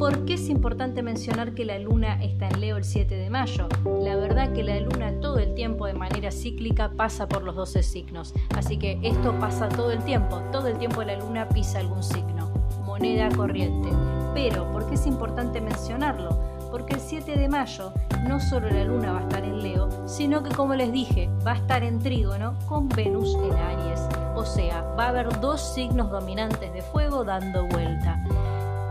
¿Por 0.00 0.24
qué 0.24 0.32
es 0.32 0.48
importante 0.48 1.02
mencionar 1.02 1.52
que 1.52 1.66
la 1.66 1.78
luna 1.78 2.24
está 2.24 2.48
en 2.48 2.58
Leo 2.58 2.78
el 2.78 2.84
7 2.84 3.14
de 3.14 3.28
mayo? 3.28 3.68
La 3.84 4.16
verdad 4.16 4.50
que 4.54 4.62
la 4.62 4.80
luna 4.80 5.20
todo 5.20 5.38
el 5.38 5.52
tiempo 5.52 5.84
de 5.84 5.92
manera 5.92 6.30
cíclica 6.30 6.92
pasa 6.96 7.28
por 7.28 7.42
los 7.42 7.54
12 7.54 7.82
signos. 7.82 8.32
Así 8.56 8.78
que 8.78 8.98
esto 9.02 9.38
pasa 9.38 9.68
todo 9.68 9.92
el 9.92 10.02
tiempo. 10.02 10.40
Todo 10.52 10.68
el 10.68 10.78
tiempo 10.78 11.02
la 11.02 11.18
luna 11.18 11.50
pisa 11.50 11.80
algún 11.80 12.02
signo. 12.02 12.50
Moneda 12.86 13.28
corriente. 13.28 13.90
Pero, 14.32 14.72
¿por 14.72 14.88
qué 14.88 14.94
es 14.94 15.06
importante 15.06 15.60
mencionarlo? 15.60 16.30
Porque 16.70 16.94
el 16.94 17.00
7 17.00 17.36
de 17.36 17.48
mayo 17.50 17.92
no 18.26 18.40
solo 18.40 18.70
la 18.70 18.84
luna 18.84 19.12
va 19.12 19.18
a 19.18 19.22
estar 19.24 19.44
en 19.44 19.62
Leo, 19.62 20.08
sino 20.08 20.42
que 20.42 20.54
como 20.54 20.74
les 20.74 20.90
dije, 20.92 21.28
va 21.46 21.52
a 21.52 21.56
estar 21.56 21.84
en 21.84 21.98
trígono 21.98 22.58
con 22.66 22.88
Venus 22.88 23.34
en 23.34 23.52
Aries. 23.52 24.00
O 24.34 24.46
sea, 24.46 24.80
va 24.98 25.04
a 25.04 25.08
haber 25.10 25.40
dos 25.40 25.74
signos 25.74 26.10
dominantes 26.10 26.72
de 26.72 26.80
fuego 26.80 27.22
dando 27.22 27.66
vuelta. 27.66 28.18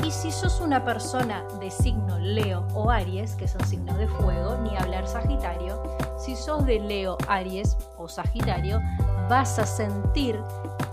Y 0.10 0.12
si 0.12 0.32
sos 0.32 0.60
una 0.60 0.84
persona 0.84 1.46
de 1.60 1.70
signo 1.70 2.18
Leo 2.18 2.66
o 2.74 2.90
Aries, 2.90 3.36
que 3.36 3.48
son 3.48 3.64
signos 3.68 3.96
de 4.00 4.08
fuego, 4.08 4.58
ni 4.64 4.76
hablar 4.76 5.08
Sagitario, 5.08 5.84
si 6.18 6.36
sos 6.36 6.66
de 6.66 6.80
Leo, 6.80 7.16
Aries 7.28 7.78
o 7.96 8.08
Sagitario, 8.08 8.82
vas 9.30 9.60
a 9.60 9.68
sentir 9.68 10.36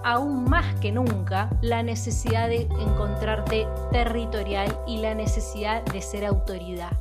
aún 0.05 0.45
más 0.45 0.67
que 0.81 0.93
nunca 0.93 1.49
la 1.63 1.83
necesidad 1.83 2.49
de 2.49 2.69
encontrarte 2.79 3.67
territorial 3.91 4.79
y 4.87 4.99
la 4.99 5.15
necesidad 5.15 5.83
de 5.87 6.03
ser 6.03 6.27
autoridad. 6.27 6.93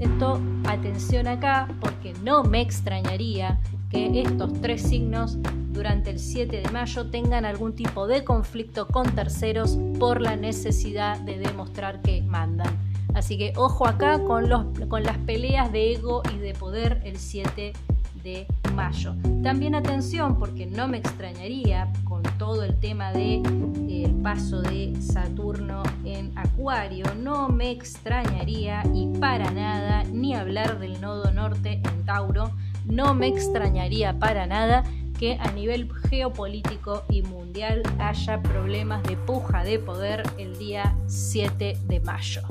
Esto, 0.00 0.40
atención 0.66 1.28
acá, 1.28 1.68
porque 1.80 2.14
no 2.24 2.42
me 2.42 2.62
extrañaría 2.62 3.60
que 3.90 4.22
estos 4.22 4.52
tres 4.54 4.82
signos 4.82 5.38
durante 5.74 6.10
el 6.10 6.18
7 6.18 6.62
de 6.62 6.70
mayo 6.70 7.10
tengan 7.10 7.44
algún 7.44 7.74
tipo 7.74 8.06
de 8.06 8.24
conflicto 8.24 8.86
con 8.86 9.14
terceros 9.14 9.76
por 9.98 10.20
la 10.20 10.36
necesidad 10.36 11.20
de 11.20 11.38
demostrar 11.38 12.00
que 12.00 12.22
mandan. 12.22 12.78
Así 13.12 13.36
que 13.36 13.52
ojo 13.56 13.86
acá 13.86 14.20
con, 14.24 14.48
los, 14.48 14.64
con 14.88 15.02
las 15.02 15.18
peleas 15.18 15.70
de 15.72 15.92
ego 15.92 16.22
y 16.34 16.38
de 16.38 16.54
poder 16.54 17.02
el 17.04 17.18
7 17.18 17.72
de 18.22 18.46
mayo. 18.74 19.14
También 19.42 19.74
atención 19.74 20.38
porque 20.38 20.64
no 20.64 20.88
me 20.88 20.98
extrañaría 20.98 21.92
con 22.04 22.22
todo 22.38 22.64
el 22.64 22.78
tema 22.80 23.12
de 23.12 23.42
el 24.04 24.14
paso 24.22 24.62
de 24.62 24.94
Saturno 25.00 25.82
en 26.04 26.36
Acuario, 26.36 27.04
no 27.14 27.48
me 27.48 27.70
extrañaría 27.70 28.82
y 28.94 29.06
para 29.18 29.50
nada 29.50 30.04
ni 30.04 30.34
hablar 30.34 30.78
del 30.78 31.00
nodo 31.00 31.30
norte 31.30 31.80
en 31.84 32.04
Tauro 32.04 32.50
no 32.84 33.14
me 33.14 33.28
extrañaría 33.28 34.18
para 34.18 34.46
nada 34.46 34.84
a 35.32 35.50
nivel 35.52 35.90
geopolítico 36.10 37.04
y 37.08 37.22
mundial 37.22 37.82
haya 37.98 38.42
problemas 38.42 39.02
de 39.04 39.16
puja 39.16 39.64
de 39.64 39.78
poder 39.78 40.22
el 40.38 40.58
día 40.58 40.96
7 41.06 41.78
de 41.86 42.00
mayo. 42.00 42.42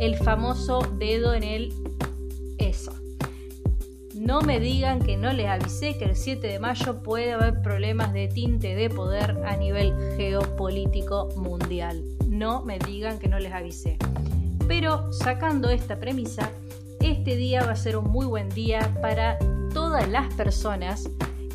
El 0.00 0.16
famoso 0.16 0.80
dedo 0.98 1.34
en 1.34 1.42
el 1.42 1.72
eso. 2.58 2.92
No 4.14 4.42
me 4.42 4.60
digan 4.60 5.00
que 5.00 5.16
no 5.16 5.32
les 5.32 5.46
avisé 5.46 5.96
que 5.96 6.04
el 6.04 6.16
7 6.16 6.46
de 6.46 6.58
mayo 6.58 7.02
puede 7.02 7.32
haber 7.32 7.62
problemas 7.62 8.12
de 8.12 8.28
tinte 8.28 8.74
de 8.74 8.90
poder 8.90 9.38
a 9.46 9.56
nivel 9.56 9.94
geopolítico 10.16 11.30
mundial. 11.36 12.04
No 12.26 12.62
me 12.62 12.78
digan 12.78 13.18
que 13.18 13.28
no 13.28 13.38
les 13.38 13.52
avisé. 13.52 13.96
Pero 14.68 15.10
sacando 15.12 15.70
esta 15.70 15.98
premisa, 15.98 16.50
este 17.00 17.36
día 17.36 17.64
va 17.64 17.72
a 17.72 17.76
ser 17.76 17.96
un 17.96 18.10
muy 18.10 18.26
buen 18.26 18.50
día 18.50 18.94
para 19.00 19.38
todas 19.72 20.06
las 20.08 20.32
personas 20.34 21.08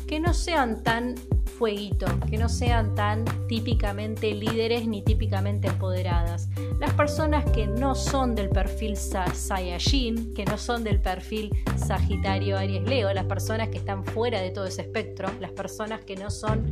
que 0.06 0.20
no 0.20 0.32
sean 0.34 0.82
tan 0.82 1.14
fueguito, 1.58 2.06
que 2.28 2.36
no 2.36 2.48
sean 2.48 2.94
tan 2.94 3.24
típicamente 3.48 4.34
líderes 4.34 4.86
ni 4.86 5.02
típicamente 5.02 5.68
empoderadas. 5.68 6.48
Las 6.78 6.92
personas 6.92 7.44
que 7.50 7.66
no 7.66 7.94
son 7.94 8.34
del 8.34 8.50
perfil 8.50 8.96
Saiyajin, 8.96 10.34
que 10.34 10.44
no 10.44 10.58
son 10.58 10.84
del 10.84 11.00
perfil 11.00 11.50
Sagitario 11.76 12.58
Aries 12.58 12.82
Leo, 12.82 13.12
las 13.14 13.24
personas 13.24 13.68
que 13.68 13.78
están 13.78 14.04
fuera 14.04 14.40
de 14.40 14.50
todo 14.50 14.66
ese 14.66 14.82
espectro, 14.82 15.30
las 15.40 15.52
personas 15.52 16.00
que 16.04 16.16
no 16.16 16.30
son 16.30 16.64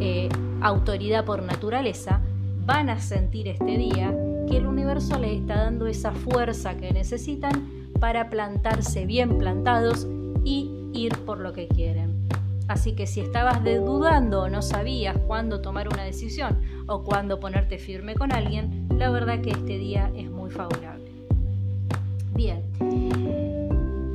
eh, 0.00 0.28
autoridad 0.60 1.24
por 1.24 1.42
naturaleza, 1.42 2.20
van 2.66 2.90
a 2.90 3.00
sentir 3.00 3.48
este 3.48 3.78
día 3.78 4.14
que 4.48 4.58
el 4.58 4.66
universo 4.66 5.18
les 5.18 5.40
está 5.40 5.64
dando 5.64 5.86
esa 5.86 6.12
fuerza 6.12 6.76
que 6.76 6.92
necesitan 6.92 7.90
para 7.98 8.28
plantarse 8.28 9.06
bien 9.06 9.38
plantados 9.38 10.06
y 10.44 10.70
ir 10.92 11.16
por 11.24 11.38
lo 11.40 11.52
que 11.52 11.68
quieren. 11.68 12.09
Así 12.70 12.92
que 12.92 13.08
si 13.08 13.18
estabas 13.18 13.64
dudando 13.64 14.42
o 14.42 14.48
no 14.48 14.62
sabías 14.62 15.16
cuándo 15.26 15.60
tomar 15.60 15.88
una 15.88 16.04
decisión 16.04 16.60
o 16.86 17.02
cuándo 17.02 17.40
ponerte 17.40 17.78
firme 17.78 18.14
con 18.14 18.30
alguien, 18.30 18.86
la 18.96 19.10
verdad 19.10 19.40
que 19.40 19.50
este 19.50 19.76
día 19.76 20.12
es 20.14 20.30
muy 20.30 20.50
favorable. 20.50 21.10
Bien, 22.32 22.62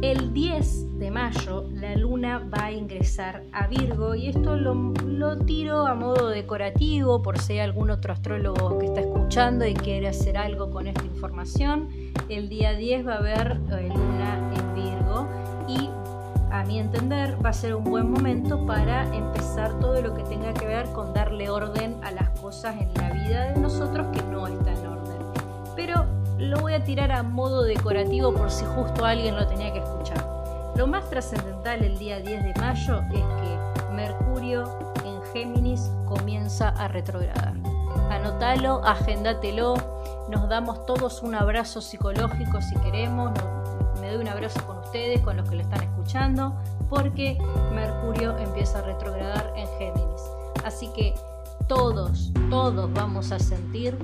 el 0.01 0.31
10 0.31 0.99
de 0.99 1.11
mayo 1.11 1.65
la 1.73 1.97
luna 1.97 2.47
va 2.47 2.67
a 2.67 2.71
ingresar 2.71 3.43
a 3.51 3.67
Virgo 3.67 4.15
y 4.15 4.29
esto 4.29 4.55
lo, 4.55 4.73
lo, 5.05 5.37
tiro 5.39 5.85
a 5.85 5.93
modo 5.93 6.29
decorativo 6.29 7.21
por 7.21 7.37
si 7.39 7.53
hay 7.53 7.59
algún 7.59 7.89
otro 7.89 8.13
astrólogo 8.13 8.79
que 8.79 8.85
está 8.85 9.01
escuchando 9.01 9.67
y 9.67 9.73
quiere 9.73 10.07
hacer 10.07 10.37
algo 10.37 10.71
con 10.71 10.87
esta 10.87 11.03
información. 11.03 11.89
El 12.29 12.47
día 12.47 12.73
10 12.73 13.05
va 13.05 13.15
a 13.15 13.17
haber 13.17 13.59
eh, 13.73 13.89
luna 13.89 14.53
en 14.55 14.75
Virgo 14.75 15.27
y 15.67 15.89
a 16.59 16.63
mi 16.63 16.79
entender, 16.79 17.37
va 17.43 17.49
a 17.49 17.53
ser 17.53 17.75
un 17.75 17.83
buen 17.83 18.09
momento 18.09 18.65
para 18.65 19.03
empezar 19.13 19.77
todo 19.79 20.01
lo 20.01 20.13
que 20.13 20.23
tenga 20.23 20.53
que 20.53 20.65
ver 20.65 20.85
con 20.93 21.13
darle 21.13 21.49
orden 21.49 21.97
a 22.03 22.11
las 22.11 22.29
cosas 22.39 22.75
en 22.79 22.93
la 22.93 23.11
vida 23.11 23.51
de 23.51 23.59
nosotros 23.59 24.07
que 24.13 24.21
no 24.23 24.47
está 24.47 24.71
en 24.71 24.87
orden. 24.87 25.17
Pero 25.75 26.05
lo 26.37 26.61
voy 26.61 26.73
a 26.73 26.83
tirar 26.83 27.11
a 27.11 27.23
modo 27.23 27.63
decorativo 27.63 28.33
por 28.33 28.49
si 28.49 28.63
justo 28.65 29.05
alguien 29.05 29.35
lo 29.35 29.45
tenía 29.47 29.73
que 29.73 29.79
escuchar. 29.79 30.25
Lo 30.77 30.87
más 30.87 31.09
trascendental 31.09 31.83
el 31.83 31.97
día 31.97 32.19
10 32.19 32.43
de 32.43 32.53
mayo 32.59 33.01
es 33.11 33.19
que 33.19 33.93
Mercurio 33.93 34.63
en 35.03 35.21
Géminis 35.33 35.91
comienza 36.05 36.69
a 36.69 36.87
retrogradar. 36.87 37.53
Anótalo, 38.09 38.81
agéndatelo, 38.85 39.75
nos 40.29 40.47
damos 40.47 40.85
todos 40.85 41.21
un 41.21 41.35
abrazo 41.35 41.81
psicológico 41.81 42.61
si 42.61 42.75
queremos, 42.79 43.31
me 43.99 44.11
doy 44.11 44.21
un 44.21 44.27
abrazo 44.27 44.65
con 44.65 44.74
con 45.23 45.35
los 45.35 45.49
que 45.49 45.55
lo 45.55 45.61
están 45.61 45.83
escuchando, 45.83 46.55
porque 46.89 47.37
Mercurio 47.73 48.37
empieza 48.37 48.79
a 48.79 48.83
retrogradar 48.83 49.51
en 49.57 49.67
Géminis. 49.77 50.21
Así 50.63 50.87
que 50.95 51.13
todos, 51.67 52.31
todos 52.49 52.91
vamos 52.93 53.33
a 53.33 53.39
sentir 53.39 53.97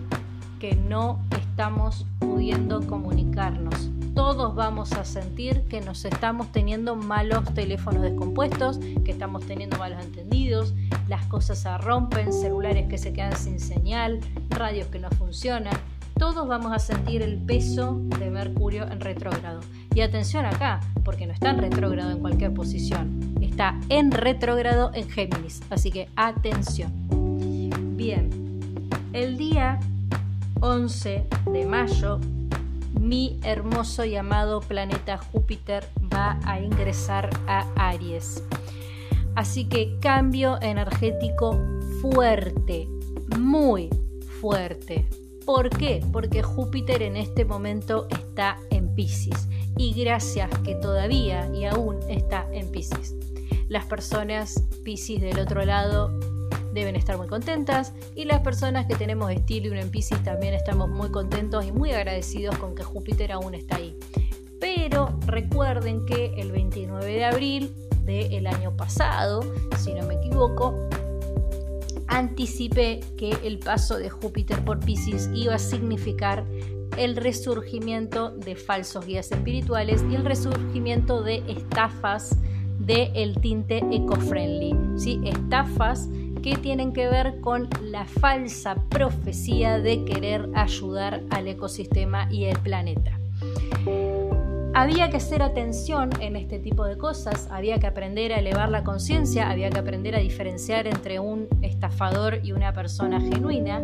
que 0.59 0.75
no 0.75 1.19
estamos 1.31 2.05
pudiendo 2.19 2.85
comunicarnos. 2.87 3.89
Todos 4.13 4.53
vamos 4.53 4.91
a 4.91 5.05
sentir 5.05 5.63
que 5.69 5.79
nos 5.79 6.03
estamos 6.03 6.51
teniendo 6.51 6.97
malos 6.97 7.45
teléfonos 7.53 8.01
descompuestos, 8.01 8.77
que 9.05 9.11
estamos 9.11 9.45
teniendo 9.45 9.77
malos 9.77 10.03
entendidos, 10.03 10.73
las 11.07 11.25
cosas 11.27 11.59
se 11.59 11.77
rompen, 11.77 12.33
celulares 12.33 12.89
que 12.89 12.97
se 12.97 13.13
quedan 13.13 13.37
sin 13.37 13.61
señal, 13.61 14.19
radios 14.49 14.87
que 14.87 14.99
no 14.99 15.09
funcionan. 15.11 15.73
Todos 16.19 16.47
vamos 16.47 16.73
a 16.73 16.79
sentir 16.79 17.21
el 17.21 17.37
peso 17.37 18.01
de 18.19 18.29
Mercurio 18.29 18.83
en 18.83 18.99
retrógrado. 18.99 19.61
Y 19.93 20.01
atención 20.01 20.45
acá, 20.45 20.79
porque 21.03 21.27
no 21.27 21.33
está 21.33 21.49
en 21.49 21.57
retrógrado 21.57 22.11
en 22.11 22.19
cualquier 22.19 22.53
posición, 22.53 23.35
está 23.41 23.77
en 23.89 24.11
retrógrado 24.11 24.91
en 24.93 25.09
Géminis. 25.09 25.61
Así 25.69 25.91
que 25.91 26.07
atención. 26.15 26.91
Bien, 27.97 28.29
el 29.11 29.37
día 29.37 29.79
11 30.61 31.25
de 31.51 31.65
mayo, 31.65 32.19
mi 32.99 33.37
hermoso 33.43 34.05
y 34.05 34.15
amado 34.15 34.61
planeta 34.61 35.17
Júpiter 35.17 35.85
va 36.13 36.39
a 36.45 36.61
ingresar 36.61 37.29
a 37.47 37.67
Aries. 37.75 38.43
Así 39.35 39.65
que 39.65 39.97
cambio 39.99 40.57
energético 40.61 41.59
fuerte, 42.01 42.87
muy 43.37 43.89
fuerte. 44.39 45.09
¿Por 45.45 45.69
qué? 45.69 46.01
Porque 46.13 46.43
Júpiter 46.43 47.01
en 47.01 47.17
este 47.17 47.43
momento 47.43 48.07
está 48.09 48.57
en 48.69 48.93
Pisces 48.95 49.49
y 49.81 49.93
gracias 49.93 50.47
que 50.59 50.75
todavía 50.75 51.49
y 51.55 51.65
aún 51.65 51.97
está 52.07 52.47
en 52.53 52.69
Pisces. 52.69 53.15
Las 53.67 53.83
personas 53.85 54.63
Pisces 54.83 55.21
del 55.21 55.39
otro 55.39 55.65
lado 55.65 56.11
deben 56.71 56.95
estar 56.95 57.17
muy 57.17 57.27
contentas 57.27 57.91
y 58.15 58.25
las 58.25 58.41
personas 58.41 58.85
que 58.85 58.93
tenemos 58.93 59.31
un 59.31 59.79
en 59.79 59.89
Pisces 59.89 60.23
también 60.23 60.53
estamos 60.53 60.87
muy 60.87 61.09
contentos 61.09 61.65
y 61.65 61.71
muy 61.71 61.89
agradecidos 61.93 62.59
con 62.59 62.75
que 62.75 62.83
Júpiter 62.83 63.31
aún 63.31 63.55
está 63.55 63.77
ahí. 63.77 63.97
Pero 64.59 65.17
recuerden 65.25 66.05
que 66.05 66.35
el 66.37 66.51
29 66.51 67.03
de 67.03 67.25
abril 67.25 67.73
del 68.05 68.45
año 68.45 68.77
pasado, 68.77 69.41
si 69.79 69.95
no 69.95 70.05
me 70.05 70.13
equivoco, 70.13 70.75
anticipé 72.05 72.99
que 73.17 73.35
el 73.43 73.57
paso 73.57 73.97
de 73.97 74.11
Júpiter 74.11 74.63
por 74.63 74.79
Pisces 74.79 75.27
iba 75.33 75.55
a 75.55 75.59
significar 75.59 76.45
el 76.97 77.15
resurgimiento 77.15 78.31
de 78.31 78.55
falsos 78.55 79.05
guías 79.05 79.31
espirituales 79.31 80.03
y 80.09 80.15
el 80.15 80.25
resurgimiento 80.25 81.21
de 81.21 81.43
estafas 81.47 82.37
del 82.79 83.11
el 83.15 83.35
tinte 83.39 83.77
eco-friendly. 83.91 84.75
¿sí? 84.97 85.19
Estafas 85.23 86.09
que 86.41 86.55
tienen 86.55 86.91
que 86.91 87.07
ver 87.07 87.39
con 87.41 87.69
la 87.81 88.05
falsa 88.05 88.75
profecía 88.89 89.79
de 89.79 90.03
querer 90.05 90.49
ayudar 90.55 91.21
al 91.29 91.47
ecosistema 91.47 92.27
y 92.31 92.45
el 92.45 92.57
planeta. 92.59 93.17
Había 94.73 95.09
que 95.09 95.17
hacer 95.17 95.43
atención 95.43 96.09
en 96.21 96.35
este 96.37 96.57
tipo 96.57 96.85
de 96.85 96.97
cosas, 96.97 97.49
había 97.51 97.77
que 97.77 97.87
aprender 97.87 98.31
a 98.31 98.39
elevar 98.39 98.69
la 98.69 98.83
conciencia, 98.83 99.49
había 99.49 99.69
que 99.69 99.79
aprender 99.79 100.15
a 100.15 100.19
diferenciar 100.19 100.87
entre 100.87 101.19
un 101.19 101.47
estafador 101.61 102.39
y 102.41 102.53
una 102.53 102.73
persona 102.73 103.19
genuina, 103.19 103.81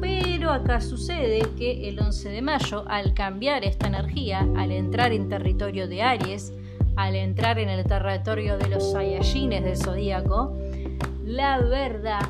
pero 0.00 0.50
acá 0.50 0.80
sucede 0.80 1.40
que 1.58 1.88
el 1.88 2.00
11 2.00 2.28
de 2.30 2.42
mayo, 2.42 2.84
al 2.88 3.14
cambiar 3.14 3.64
esta 3.64 3.88
energía, 3.88 4.46
al 4.56 4.72
entrar 4.72 5.12
en 5.12 5.28
territorio 5.28 5.86
de 5.86 6.02
Aries, 6.02 6.52
al 6.96 7.14
entrar 7.14 7.58
en 7.58 7.68
el 7.68 7.84
territorio 7.84 8.58
de 8.58 8.68
los 8.68 8.92
Saiyajines 8.92 9.62
del 9.64 9.76
zodíaco, 9.76 10.56
la 11.24 11.58
verdad 11.60 12.20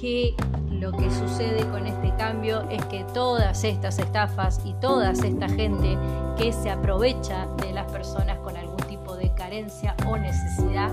que 0.00 0.34
lo 0.70 0.92
que 0.92 1.10
sucede 1.10 1.66
con 1.70 1.86
este 1.86 2.14
cambio 2.16 2.68
es 2.70 2.84
que 2.86 3.04
todas 3.14 3.64
estas 3.64 3.98
estafas 3.98 4.60
y 4.64 4.74
toda 4.74 5.12
esta 5.12 5.48
gente 5.48 5.96
que 6.36 6.52
se 6.52 6.70
aprovecha 6.70 7.46
de 7.62 7.72
las 7.72 7.90
personas 7.90 8.38
con 8.38 8.56
algún 8.56 8.76
tipo 8.88 9.16
de 9.16 9.32
carencia 9.34 9.96
o 10.06 10.16
necesidad 10.16 10.90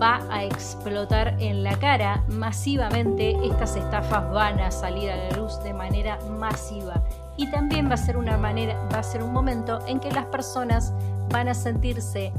va 0.00 0.20
a 0.30 0.44
explotar 0.44 1.36
en 1.40 1.62
la 1.62 1.78
cara 1.78 2.22
masivamente. 2.28 3.36
Estas 3.44 3.76
estafas 3.76 4.30
van 4.30 4.60
a 4.60 4.70
salir 4.70 5.10
a 5.10 5.16
la 5.16 5.36
luz 5.36 5.62
de 5.62 5.74
manera 5.74 6.18
masiva 6.38 7.02
y 7.36 7.50
también 7.50 7.88
va 7.88 7.94
a 7.94 7.98
ser 7.98 8.16
una 8.16 8.36
manera, 8.36 8.76
va 8.92 8.98
a 8.98 9.02
ser 9.02 9.22
un 9.22 9.32
momento 9.32 9.78
en 9.86 10.00
que 10.00 10.10
las 10.10 10.26
personas 10.26 10.92
van 11.30 11.48
a 11.48 11.54
sentirse 11.54 12.32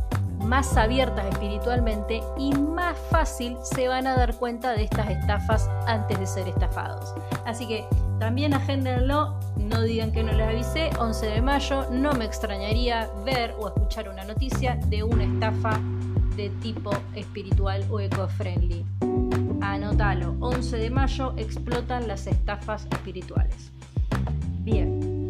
más 0.44 0.76
abiertas 0.76 1.26
espiritualmente 1.28 2.22
y 2.38 2.52
más 2.54 2.98
fácil 3.10 3.58
se 3.62 3.88
van 3.88 4.08
a 4.08 4.16
dar 4.16 4.36
cuenta 4.36 4.72
de 4.72 4.84
estas 4.84 5.10
estafas 5.10 5.70
antes 5.88 6.20
de 6.20 6.26
ser 6.26 6.48
estafados. 6.48 7.14
Así 7.46 7.68
que 7.68 7.86
también 8.20 8.54
agéndenlo, 8.54 9.40
no 9.58 9.82
digan 9.82 10.12
que 10.12 10.24
no 10.24 10.32
les 10.32 10.48
avisé, 10.48 10.90
11 11.00 11.26
de 11.28 11.42
mayo, 11.42 11.88
no 11.92 12.14
me 12.14 12.26
extrañaría 12.26 13.10
ver 13.24 13.56
o 13.60 13.68
escuchar 13.68 14.10
una 14.10 14.24
noticia 14.26 14.78
de 14.88 15.04
una 15.04 15.24
estafa 15.24 15.80
de 16.36 16.50
tipo 16.62 16.92
espiritual 17.16 17.86
o 17.90 18.00
eco-friendly. 18.00 18.86
Anótalo, 19.62 20.36
11 20.40 20.78
de 20.78 20.90
mayo 20.90 21.34
explotan 21.38 22.08
las 22.08 22.28
estafas 22.28 22.88
espirituales. 22.92 23.72
Bien, 24.64 25.30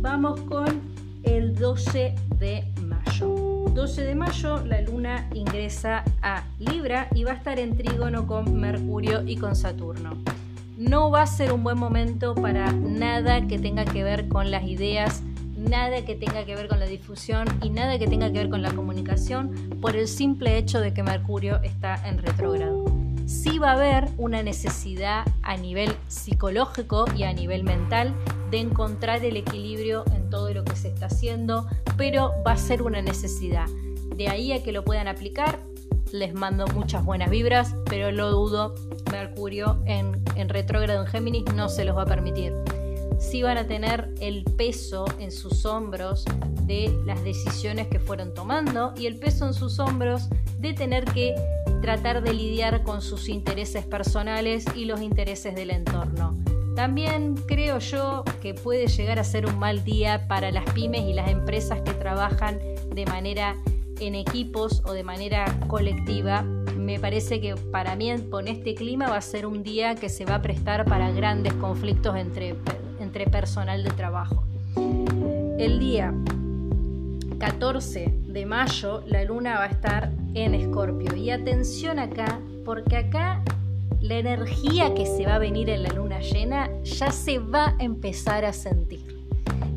vamos 0.00 0.40
con 0.42 0.80
el 1.22 1.54
12 1.54 2.14
de 2.38 2.64
mayo. 2.82 3.64
12 3.74 4.04
de 4.04 4.14
mayo 4.14 4.64
la 4.64 4.80
luna 4.80 5.28
ingresa 5.34 6.04
a 6.22 6.44
Libra 6.58 7.08
y 7.14 7.24
va 7.24 7.32
a 7.32 7.34
estar 7.34 7.58
en 7.58 7.76
trígono 7.76 8.26
con 8.26 8.58
Mercurio 8.58 9.22
y 9.26 9.36
con 9.36 9.54
Saturno. 9.56 10.16
No 10.78 11.10
va 11.10 11.22
a 11.22 11.26
ser 11.26 11.52
un 11.52 11.64
buen 11.64 11.78
momento 11.78 12.34
para 12.34 12.70
nada 12.72 13.46
que 13.46 13.58
tenga 13.58 13.84
que 13.84 14.04
ver 14.04 14.28
con 14.28 14.50
las 14.50 14.64
ideas, 14.64 15.22
nada 15.68 16.04
que 16.04 16.14
tenga 16.14 16.44
que 16.44 16.54
ver 16.54 16.68
con 16.68 16.80
la 16.80 16.86
difusión 16.86 17.46
y 17.62 17.70
nada 17.70 17.98
que 17.98 18.06
tenga 18.06 18.32
que 18.32 18.38
ver 18.38 18.50
con 18.50 18.62
la 18.62 18.72
comunicación 18.72 19.78
por 19.80 19.96
el 19.96 20.08
simple 20.08 20.56
hecho 20.56 20.80
de 20.80 20.94
que 20.94 21.02
Mercurio 21.02 21.60
está 21.62 22.06
en 22.08 22.18
retrógrado. 22.18 22.84
Sí 23.26 23.58
va 23.58 23.70
a 23.70 23.74
haber 23.74 24.08
una 24.18 24.42
necesidad 24.42 25.24
a 25.42 25.56
nivel 25.56 25.92
psicológico 26.06 27.06
y 27.16 27.24
a 27.24 27.32
nivel 27.32 27.64
mental 27.64 28.14
de 28.50 28.58
encontrar 28.58 29.24
el 29.24 29.36
equilibrio 29.36 30.04
en 30.14 30.30
todo 30.30 30.54
lo 30.54 30.64
que 30.64 30.76
se 30.76 30.88
está 30.88 31.06
haciendo, 31.06 31.66
pero 31.96 32.32
va 32.46 32.52
a 32.52 32.56
ser 32.56 32.82
una 32.82 33.02
necesidad. 33.02 33.66
De 34.14 34.28
ahí 34.28 34.52
a 34.52 34.62
que 34.62 34.70
lo 34.70 34.84
puedan 34.84 35.08
aplicar, 35.08 35.58
les 36.12 36.34
mando 36.34 36.66
muchas 36.68 37.04
buenas 37.04 37.28
vibras, 37.28 37.74
pero 37.90 38.12
lo 38.12 38.30
dudo. 38.30 38.74
Mercurio 39.10 39.80
en, 39.86 40.22
en 40.36 40.48
retrógrado 40.48 41.02
en 41.02 41.06
Géminis 41.08 41.44
no 41.54 41.68
se 41.68 41.84
los 41.84 41.96
va 41.96 42.02
a 42.02 42.06
permitir. 42.06 42.54
Sí 43.18 43.42
van 43.42 43.58
a 43.58 43.66
tener 43.66 44.10
el 44.20 44.44
peso 44.44 45.06
en 45.18 45.32
sus 45.32 45.64
hombros 45.64 46.24
de 46.62 46.94
las 47.04 47.22
decisiones 47.24 47.86
que 47.88 47.98
fueron 47.98 48.34
tomando 48.34 48.92
y 48.96 49.06
el 49.06 49.16
peso 49.16 49.46
en 49.46 49.54
sus 49.54 49.78
hombros 49.78 50.28
de 50.58 50.74
tener 50.74 51.04
que 51.04 51.34
tratar 51.80 52.22
de 52.22 52.34
lidiar 52.34 52.82
con 52.82 53.02
sus 53.02 53.28
intereses 53.28 53.84
personales 53.84 54.64
y 54.74 54.84
los 54.84 55.00
intereses 55.00 55.54
del 55.54 55.70
entorno. 55.70 56.36
También 56.74 57.36
creo 57.46 57.78
yo 57.78 58.22
que 58.42 58.52
puede 58.52 58.86
llegar 58.86 59.18
a 59.18 59.24
ser 59.24 59.46
un 59.46 59.58
mal 59.58 59.82
día 59.82 60.28
para 60.28 60.50
las 60.50 60.64
pymes 60.72 61.02
y 61.02 61.14
las 61.14 61.30
empresas 61.30 61.80
que 61.80 61.92
trabajan 61.94 62.58
de 62.94 63.06
manera 63.06 63.56
en 63.98 64.14
equipos 64.14 64.82
o 64.84 64.92
de 64.92 65.02
manera 65.02 65.46
colectiva. 65.68 66.42
Me 66.42 67.00
parece 67.00 67.40
que 67.40 67.56
para 67.56 67.96
mí 67.96 68.12
con 68.30 68.46
este 68.46 68.74
clima 68.74 69.08
va 69.08 69.16
a 69.16 69.22
ser 69.22 69.46
un 69.46 69.62
día 69.62 69.94
que 69.94 70.10
se 70.10 70.26
va 70.26 70.36
a 70.36 70.42
prestar 70.42 70.84
para 70.84 71.10
grandes 71.10 71.54
conflictos 71.54 72.14
entre, 72.16 72.56
personal 73.24 73.82
de 73.82 73.90
trabajo. 73.90 74.44
El 75.58 75.78
día 75.78 76.12
14 77.38 78.12
de 78.26 78.46
mayo 78.46 79.02
la 79.06 79.24
luna 79.24 79.54
va 79.54 79.64
a 79.64 79.68
estar 79.68 80.12
en 80.34 80.54
Escorpio 80.54 81.16
y 81.16 81.30
atención 81.30 81.98
acá 81.98 82.38
porque 82.64 82.96
acá 82.96 83.42
la 84.00 84.18
energía 84.18 84.94
que 84.94 85.06
se 85.06 85.24
va 85.24 85.36
a 85.36 85.38
venir 85.38 85.70
en 85.70 85.82
la 85.82 85.88
luna 85.90 86.20
llena 86.20 86.70
ya 86.82 87.10
se 87.10 87.38
va 87.38 87.74
a 87.78 87.82
empezar 87.82 88.44
a 88.44 88.52
sentir. 88.52 89.00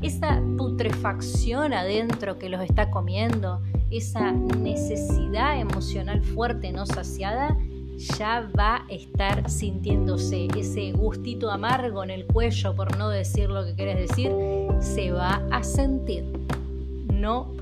Esa 0.02 0.42
putrefacción 0.58 1.74
adentro 1.74 2.38
que 2.38 2.50
los 2.50 2.62
está 2.62 2.92
comiendo, 2.92 3.62
esa 3.90 4.32
necesidad 4.32 5.60
emocional 5.60 6.22
fuerte 6.22 6.72
no 6.72 6.86
saciada, 6.86 7.58
ya 8.00 8.50
va 8.58 8.78
a 8.78 8.86
estar 8.90 9.50
sintiéndose 9.50 10.48
ese 10.58 10.94
gustito 10.94 11.52
amargo 11.52 12.04
en 12.04 12.12
el 12.12 12.26
cuello, 12.26 12.74
por 12.74 12.98
no 12.98 13.10
decir 13.10 13.50
lo 13.50 13.66
que 13.66 13.76
querés 13.76 14.08
decir, 14.08 14.32
se 14.80 15.12
va 15.12 15.42
a 15.52 15.64
sentir. 15.64 16.24
No 17.14 17.54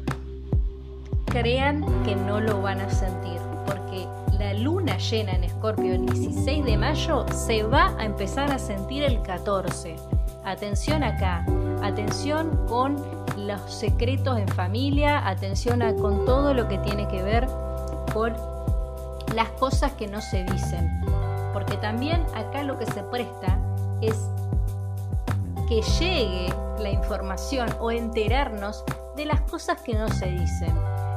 crean 1.25 1.83
que 2.03 2.15
no 2.15 2.39
lo 2.39 2.61
van 2.61 2.81
a 2.81 2.89
sentir, 2.89 3.39
porque 3.65 4.05
la 4.37 4.53
luna 4.53 4.97
llena 4.97 5.33
en 5.33 5.43
Escorpio 5.43 5.95
el 5.95 6.05
16 6.05 6.65
de 6.65 6.77
mayo 6.77 7.25
se 7.33 7.63
va 7.63 7.97
a 7.97 8.05
empezar 8.05 8.51
a 8.51 8.59
sentir 8.59 9.03
el 9.03 9.21
14. 9.23 9.95
Atención 10.45 11.03
acá, 11.03 11.45
atención 11.81 12.65
con 12.67 12.95
los 13.37 13.61
secretos 13.73 14.37
en 14.37 14.47
familia, 14.47 15.27
atención 15.27 15.81
con 15.99 16.25
todo 16.25 16.53
lo 16.53 16.67
que 16.67 16.77
tiene 16.77 17.07
que 17.07 17.23
ver 17.23 17.47
con 18.13 18.56
las 19.35 19.49
cosas 19.51 19.93
que 19.93 20.07
no 20.07 20.21
se 20.21 20.43
dicen. 20.43 21.01
Porque 21.53 21.77
también 21.77 22.25
acá 22.35 22.63
lo 22.63 22.77
que 22.77 22.85
se 22.85 23.03
presta 23.03 23.59
es 24.01 24.15
que 25.67 25.81
llegue 25.99 26.53
la 26.79 26.89
información 26.89 27.69
o 27.79 27.91
enterarnos 27.91 28.83
de 29.15 29.25
las 29.25 29.41
cosas 29.41 29.81
que 29.81 29.93
no 29.95 30.07
se 30.09 30.27
dicen. 30.27 30.73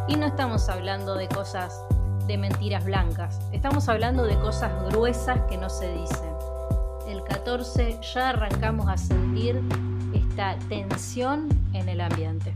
Y 0.08 0.16
no 0.16 0.26
estamos 0.26 0.68
hablando 0.68 1.14
de 1.14 1.28
cosas 1.28 1.84
de 2.26 2.38
mentiras 2.38 2.84
blancas, 2.84 3.40
estamos 3.52 3.88
hablando 3.88 4.24
de 4.24 4.38
cosas 4.38 4.70
gruesas 4.84 5.40
que 5.48 5.56
no 5.56 5.68
se 5.68 5.92
dicen. 5.92 6.32
El 7.08 7.24
14 7.24 7.98
ya 8.14 8.28
arrancamos 8.30 8.88
a 8.88 8.96
sentir 8.96 9.60
esta 10.14 10.56
tensión 10.68 11.48
en 11.72 11.88
el 11.88 12.00
ambiente. 12.00 12.52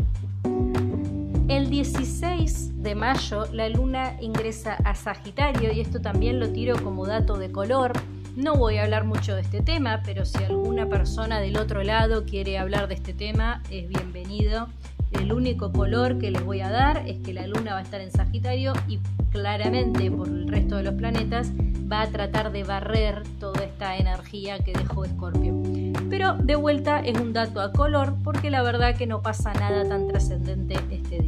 El 1.47 1.69
16 1.69 2.83
de 2.83 2.95
mayo 2.95 3.45
la 3.53 3.69
luna 3.69 4.17
ingresa 4.19 4.79
a 4.83 4.95
Sagitario 4.95 5.73
y 5.73 5.81
esto 5.81 6.01
también 6.01 6.41
lo 6.41 6.49
tiro 6.49 6.83
como 6.83 7.07
dato 7.07 7.37
de 7.37 7.53
color. 7.53 7.93
No 8.35 8.55
voy 8.55 8.79
a 8.79 8.85
hablar 8.85 9.05
mucho 9.05 9.35
de 9.35 9.43
este 9.43 9.61
tema, 9.61 10.01
pero 10.07 10.25
si 10.25 10.43
alguna 10.43 10.89
persona 10.89 11.41
del 11.41 11.59
otro 11.59 11.83
lado 11.83 12.25
quiere 12.25 12.57
hablar 12.57 12.89
de 12.89 12.95
este 12.95 13.13
tema, 13.13 13.63
es 13.71 13.87
bienvenido. 13.89 14.69
El 15.13 15.33
único 15.33 15.71
color 15.71 16.19
que 16.19 16.31
les 16.31 16.43
voy 16.43 16.63
a 16.63 16.71
dar 16.71 17.07
es 17.07 17.19
que 17.19 17.35
la 17.35 17.47
luna 17.47 17.75
va 17.75 17.81
a 17.81 17.83
estar 17.83 18.01
en 18.01 18.11
Sagitario 18.11 18.73
y 18.89 18.99
claramente 19.31 20.11
por 20.11 20.29
el 20.29 20.49
resto 20.49 20.77
de 20.77 20.85
los 20.85 20.95
planetas 20.95 21.53
va 21.91 22.03
a 22.03 22.09
tratar 22.09 22.53
de 22.53 22.65
barrer 22.65 23.23
toda 23.39 23.65
esta 23.65 23.97
energía 23.97 24.59
que 24.59 24.73
dejó 24.73 25.05
Escorpio. 25.05 25.63
Pero 26.09 26.35
de 26.35 26.57
vuelta 26.57 27.01
es 27.01 27.19
un 27.21 27.33
dato 27.33 27.61
a 27.61 27.73
color 27.73 28.15
porque 28.23 28.51
la 28.51 28.63
verdad 28.63 28.97
que 28.97 29.07
no 29.07 29.23
pasa 29.23 29.53
nada 29.55 29.87
tan 29.89 30.09
trascendente 30.09 30.75
este 30.91 31.21
día. 31.21 31.24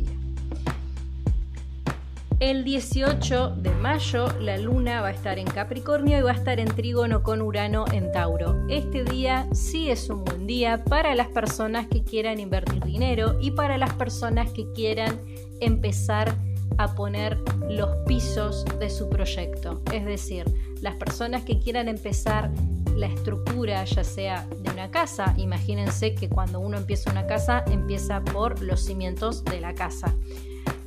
El 2.38 2.64
18 2.64 3.56
de 3.56 3.70
mayo 3.70 4.28
la 4.40 4.58
luna 4.58 5.00
va 5.00 5.08
a 5.08 5.12
estar 5.12 5.38
en 5.38 5.46
Capricornio 5.46 6.18
y 6.18 6.20
va 6.20 6.32
a 6.32 6.34
estar 6.34 6.60
en 6.60 6.68
trígono 6.68 7.22
con 7.22 7.40
Urano 7.40 7.86
en 7.90 8.12
Tauro. 8.12 8.66
Este 8.68 9.04
día 9.04 9.48
sí 9.52 9.88
es 9.88 10.10
un 10.10 10.22
buen 10.22 10.46
día 10.46 10.84
para 10.84 11.14
las 11.14 11.28
personas 11.28 11.86
que 11.86 12.04
quieran 12.04 12.38
invertir 12.38 12.84
dinero 12.84 13.38
y 13.40 13.52
para 13.52 13.78
las 13.78 13.94
personas 13.94 14.50
que 14.52 14.70
quieran 14.72 15.18
empezar 15.60 16.36
a 16.76 16.94
poner 16.94 17.38
los 17.70 17.88
pisos 18.06 18.66
de 18.78 18.90
su 18.90 19.08
proyecto. 19.08 19.80
Es 19.90 20.04
decir, 20.04 20.44
las 20.82 20.96
personas 20.96 21.42
que 21.42 21.58
quieran 21.58 21.88
empezar 21.88 22.52
la 22.94 23.06
estructura, 23.06 23.82
ya 23.84 24.04
sea 24.04 24.46
de 24.62 24.70
una 24.70 24.90
casa, 24.90 25.32
imagínense 25.38 26.14
que 26.14 26.28
cuando 26.28 26.60
uno 26.60 26.76
empieza 26.76 27.10
una 27.10 27.26
casa, 27.26 27.64
empieza 27.70 28.22
por 28.22 28.60
los 28.60 28.84
cimientos 28.84 29.42
de 29.42 29.58
la 29.62 29.74
casa. 29.74 30.14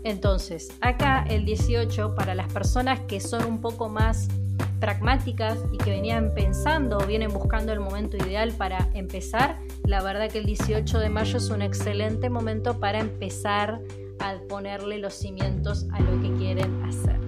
Entonces, 0.03 0.69
acá 0.81 1.25
el 1.29 1.45
18, 1.45 2.15
para 2.15 2.35
las 2.35 2.51
personas 2.51 2.99
que 3.01 3.19
son 3.19 3.45
un 3.45 3.61
poco 3.61 3.89
más 3.89 4.27
pragmáticas 4.79 5.59
y 5.71 5.77
que 5.77 5.91
venían 5.91 6.33
pensando 6.33 6.97
o 6.97 7.05
vienen 7.05 7.31
buscando 7.31 7.73
el 7.73 7.79
momento 7.79 8.17
ideal 8.17 8.51
para 8.53 8.89
empezar, 8.93 9.59
la 9.85 10.01
verdad 10.01 10.29
que 10.29 10.39
el 10.39 10.45
18 10.45 10.99
de 10.99 11.09
mayo 11.09 11.37
es 11.37 11.49
un 11.49 11.61
excelente 11.61 12.29
momento 12.29 12.79
para 12.79 12.99
empezar 12.99 13.81
a 14.19 14.35
ponerle 14.47 14.99
los 14.99 15.13
cimientos 15.13 15.85
a 15.91 15.99
lo 15.99 16.21
que 16.21 16.33
quieren 16.37 16.83
hacer. 16.83 17.19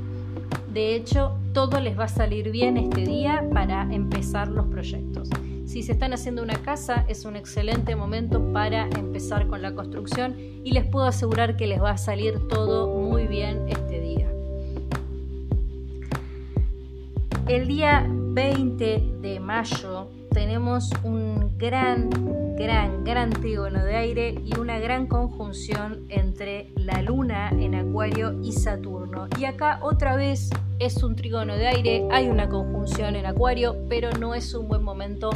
De 0.74 0.96
hecho, 0.96 1.38
todo 1.54 1.80
les 1.82 2.00
va 2.00 2.06
a 2.06 2.08
salir 2.08 2.50
bien 2.52 2.78
este 2.78 3.02
día 3.02 3.46
para 3.54 3.82
empezar 3.94 4.48
los 4.48 4.68
proyectos. 4.68 5.30
Si 5.72 5.84
se 5.84 5.94
están 5.94 6.12
haciendo 6.12 6.44
una 6.44 6.62
casa, 6.62 7.06
es 7.08 7.24
un 7.24 7.38
excelente 7.38 7.96
momento 7.96 8.52
para 8.52 8.90
empezar 8.90 9.48
con 9.48 9.62
la 9.62 9.74
construcción 9.74 10.36
y 10.38 10.72
les 10.72 10.86
puedo 10.86 11.06
asegurar 11.06 11.56
que 11.56 11.66
les 11.66 11.82
va 11.82 11.92
a 11.92 11.98
salir 11.98 12.46
todo 12.50 12.94
muy 12.94 13.26
bien 13.26 13.70
este 13.70 14.02
día. 14.02 14.30
El 17.48 17.70
día 17.70 18.06
20 18.06 19.14
de 19.22 19.40
mayo 19.40 20.10
tenemos 20.34 20.90
un 21.04 21.58
gran, 21.58 22.10
gran, 22.58 23.06
gran 23.06 23.30
trígono 23.30 23.82
de 23.86 23.96
aire 23.96 24.36
y 24.44 24.60
una 24.60 24.78
gran 24.78 25.08
conjunción 25.08 26.06
entre 26.10 26.74
la 26.76 27.02
luna 27.02 27.50
en 27.50 27.76
Acuario 27.76 28.38
y 28.44 28.52
Saturno. 28.52 29.30
Y 29.40 29.46
acá 29.46 29.80
otra 29.82 30.18
vez 30.18 30.50
es 30.80 31.02
un 31.02 31.16
trígono 31.16 31.56
de 31.56 31.68
aire, 31.68 32.08
hay 32.12 32.28
una 32.28 32.50
conjunción 32.50 33.16
en 33.16 33.26
Acuario, 33.26 33.78
pero 33.88 34.12
no 34.20 34.36
es 34.36 34.54
un 34.54 34.68
buen 34.68 34.84
momento 34.84 35.30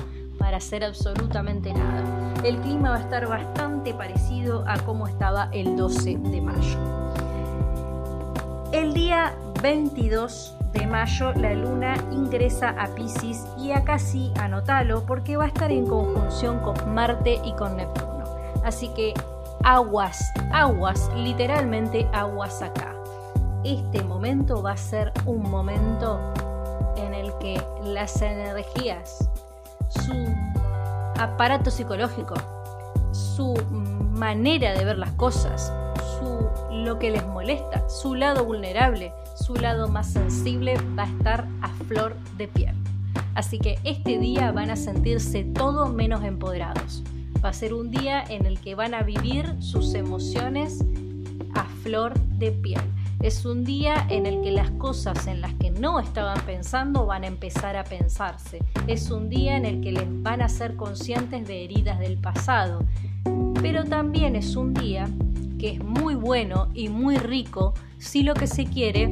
para 0.45 0.57
hacer 0.57 0.83
absolutamente 0.83 1.73
nada. 1.73 2.03
El 2.43 2.57
clima 2.57 2.91
va 2.91 2.97
a 2.97 2.99
estar 2.99 3.27
bastante 3.27 3.95
parecido 3.95 4.63
a 4.67 4.77
como 4.77 5.07
estaba 5.07 5.49
el 5.51 5.75
12 5.75 6.19
de 6.19 6.39
mayo. 6.39 6.77
El 8.71 8.93
día 8.93 9.35
22 9.63 10.55
de 10.71 10.85
mayo 10.85 11.33
la 11.33 11.55
luna 11.55 11.95
ingresa 12.11 12.75
a 12.77 12.93
Pisces 12.93 13.47
y 13.57 13.71
acá 13.71 13.97
sí 13.97 14.31
anótalo 14.39 15.03
porque 15.07 15.35
va 15.35 15.45
a 15.45 15.47
estar 15.47 15.71
en 15.71 15.87
conjunción 15.87 16.59
con 16.59 16.93
Marte 16.93 17.41
y 17.43 17.51
con 17.53 17.75
Neptuno. 17.77 18.25
Así 18.63 18.89
que 18.89 19.15
aguas, 19.63 20.31
aguas, 20.53 21.09
literalmente 21.15 22.07
aguas 22.13 22.61
acá. 22.61 22.93
Este 23.63 24.03
momento 24.03 24.61
va 24.61 24.73
a 24.73 24.77
ser 24.77 25.11
un 25.25 25.41
momento 25.49 26.19
en 26.97 27.15
el 27.15 27.35
que 27.39 27.59
las 27.83 28.21
energías 28.21 29.27
su 30.03 30.13
aparato 31.19 31.71
psicológico, 31.71 32.35
su 33.11 33.53
manera 34.13 34.73
de 34.73 34.85
ver 34.85 34.97
las 34.97 35.11
cosas, 35.11 35.71
su, 36.17 36.49
lo 36.71 36.99
que 36.99 37.11
les 37.11 37.25
molesta, 37.27 37.87
su 37.89 38.15
lado 38.15 38.45
vulnerable, 38.45 39.13
su 39.35 39.55
lado 39.55 39.87
más 39.87 40.11
sensible 40.11 40.77
va 40.97 41.03
a 41.03 41.07
estar 41.07 41.47
a 41.61 41.69
flor 41.87 42.15
de 42.37 42.47
piel. 42.47 42.75
Así 43.35 43.59
que 43.59 43.77
este 43.83 44.17
día 44.17 44.51
van 44.51 44.69
a 44.69 44.75
sentirse 44.75 45.43
todo 45.43 45.87
menos 45.87 46.23
empoderados. 46.23 47.03
Va 47.43 47.49
a 47.49 47.53
ser 47.53 47.73
un 47.73 47.91
día 47.91 48.23
en 48.23 48.45
el 48.45 48.59
que 48.59 48.75
van 48.75 48.93
a 48.93 49.03
vivir 49.03 49.55
sus 49.59 49.93
emociones 49.93 50.83
a 51.53 51.65
flor 51.83 52.17
de 52.37 52.51
piel. 52.51 52.81
Es 53.25 53.43
un 53.43 53.63
día 53.63 54.05
en 54.11 54.27
el 54.27 54.43
que 54.43 54.51
las 54.51 54.69
cosas 54.69 55.25
en 55.25 55.41
las 55.41 55.51
que 55.55 55.71
no 55.71 55.99
estaban 55.99 56.39
pensando 56.45 57.07
van 57.07 57.23
a 57.23 57.27
empezar 57.27 57.75
a 57.75 57.83
pensarse. 57.83 58.59
Es 58.85 59.09
un 59.09 59.29
día 59.29 59.57
en 59.57 59.65
el 59.65 59.81
que 59.81 59.91
les 59.91 60.05
van 60.21 60.43
a 60.43 60.47
ser 60.47 60.75
conscientes 60.75 61.47
de 61.47 61.63
heridas 61.63 61.97
del 61.97 62.19
pasado. 62.19 62.85
Pero 63.63 63.83
también 63.83 64.35
es 64.35 64.55
un 64.55 64.75
día 64.75 65.09
que 65.57 65.71
es 65.71 65.83
muy 65.83 66.13
bueno 66.13 66.69
y 66.75 66.89
muy 66.89 67.17
rico 67.17 67.73
si 67.97 68.21
lo 68.21 68.35
que 68.35 68.45
se 68.45 68.65
quiere 68.65 69.09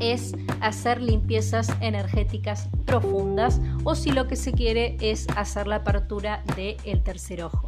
es 0.00 0.34
hacer 0.60 1.00
limpiezas 1.00 1.68
energéticas 1.80 2.68
profundas 2.84 3.60
o 3.84 3.94
si 3.94 4.10
lo 4.10 4.26
que 4.26 4.34
se 4.34 4.50
quiere 4.50 4.96
es 5.00 5.28
hacer 5.36 5.68
la 5.68 5.76
apertura 5.76 6.42
del 6.56 7.04
tercer 7.04 7.44
ojo. 7.44 7.64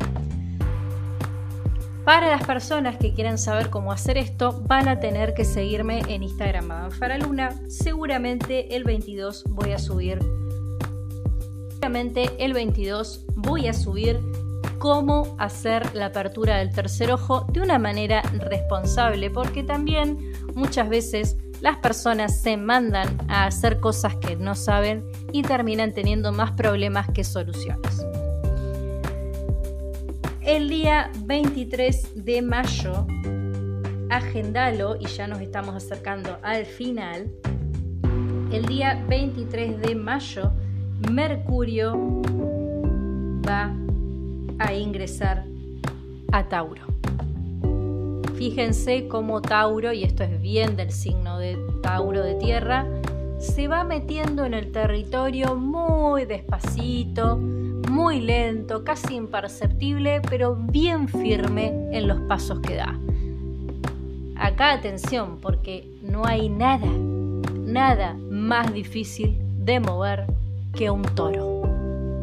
Para 2.10 2.28
las 2.28 2.44
personas 2.44 2.96
que 2.96 3.14
quieran 3.14 3.38
saber 3.38 3.70
cómo 3.70 3.92
hacer 3.92 4.18
esto, 4.18 4.62
van 4.66 4.88
a 4.88 4.98
tener 4.98 5.32
que 5.32 5.44
seguirme 5.44 6.02
en 6.08 6.24
Instagram 6.24 6.64
Madame 6.66 6.90
Faraluna. 6.90 7.50
Seguramente 7.68 8.74
el 8.74 8.82
22 8.82 9.44
voy 9.44 9.70
a 9.70 9.78
subir. 9.78 10.18
Seguramente 11.68 12.28
el 12.40 12.52
22 12.52 13.26
voy 13.36 13.68
a 13.68 13.72
subir 13.72 14.18
cómo 14.80 15.36
hacer 15.38 15.94
la 15.94 16.06
apertura 16.06 16.56
del 16.56 16.72
tercer 16.72 17.12
ojo 17.12 17.46
de 17.52 17.60
una 17.60 17.78
manera 17.78 18.22
responsable, 18.22 19.30
porque 19.30 19.62
también 19.62 20.32
muchas 20.56 20.88
veces 20.88 21.36
las 21.60 21.76
personas 21.76 22.40
se 22.40 22.56
mandan 22.56 23.18
a 23.28 23.44
hacer 23.46 23.78
cosas 23.78 24.16
que 24.16 24.34
no 24.34 24.56
saben 24.56 25.04
y 25.32 25.42
terminan 25.42 25.94
teniendo 25.94 26.32
más 26.32 26.50
problemas 26.50 27.08
que 27.12 27.22
soluciones 27.22 28.04
el 30.42 30.68
día 30.68 31.10
23 31.24 32.24
de 32.24 32.42
mayo, 32.42 33.06
agendalo 34.08 34.96
y 34.96 35.06
ya 35.06 35.26
nos 35.26 35.40
estamos 35.40 35.74
acercando 35.74 36.38
al 36.42 36.64
final. 36.64 37.30
El 38.50 38.64
día 38.66 39.04
23 39.08 39.80
de 39.80 39.94
mayo, 39.94 40.52
Mercurio 41.10 42.22
va 43.46 43.74
a 44.58 44.74
ingresar 44.74 45.44
a 46.32 46.48
Tauro. 46.48 46.82
Fíjense 48.36 49.06
cómo 49.08 49.42
Tauro, 49.42 49.92
y 49.92 50.04
esto 50.04 50.24
es 50.24 50.40
bien 50.40 50.76
del 50.76 50.90
signo 50.90 51.38
de 51.38 51.58
Tauro 51.82 52.22
de 52.22 52.34
tierra, 52.36 52.86
se 53.38 53.68
va 53.68 53.84
metiendo 53.84 54.44
en 54.44 54.54
el 54.54 54.72
territorio 54.72 55.56
muy 55.56 56.24
despacito, 56.24 57.38
muy 57.90 58.20
lento, 58.20 58.84
casi 58.84 59.16
imperceptible, 59.16 60.22
pero 60.30 60.56
bien 60.56 61.08
firme 61.08 61.88
en 61.92 62.08
los 62.08 62.20
pasos 62.22 62.60
que 62.60 62.76
da. 62.76 62.98
Acá 64.36 64.72
atención, 64.72 65.38
porque 65.42 65.86
no 66.00 66.24
hay 66.24 66.48
nada, 66.48 66.86
nada 66.86 68.14
más 68.30 68.72
difícil 68.72 69.38
de 69.64 69.80
mover 69.80 70.26
que 70.74 70.90
un 70.90 71.02
toro. 71.02 71.62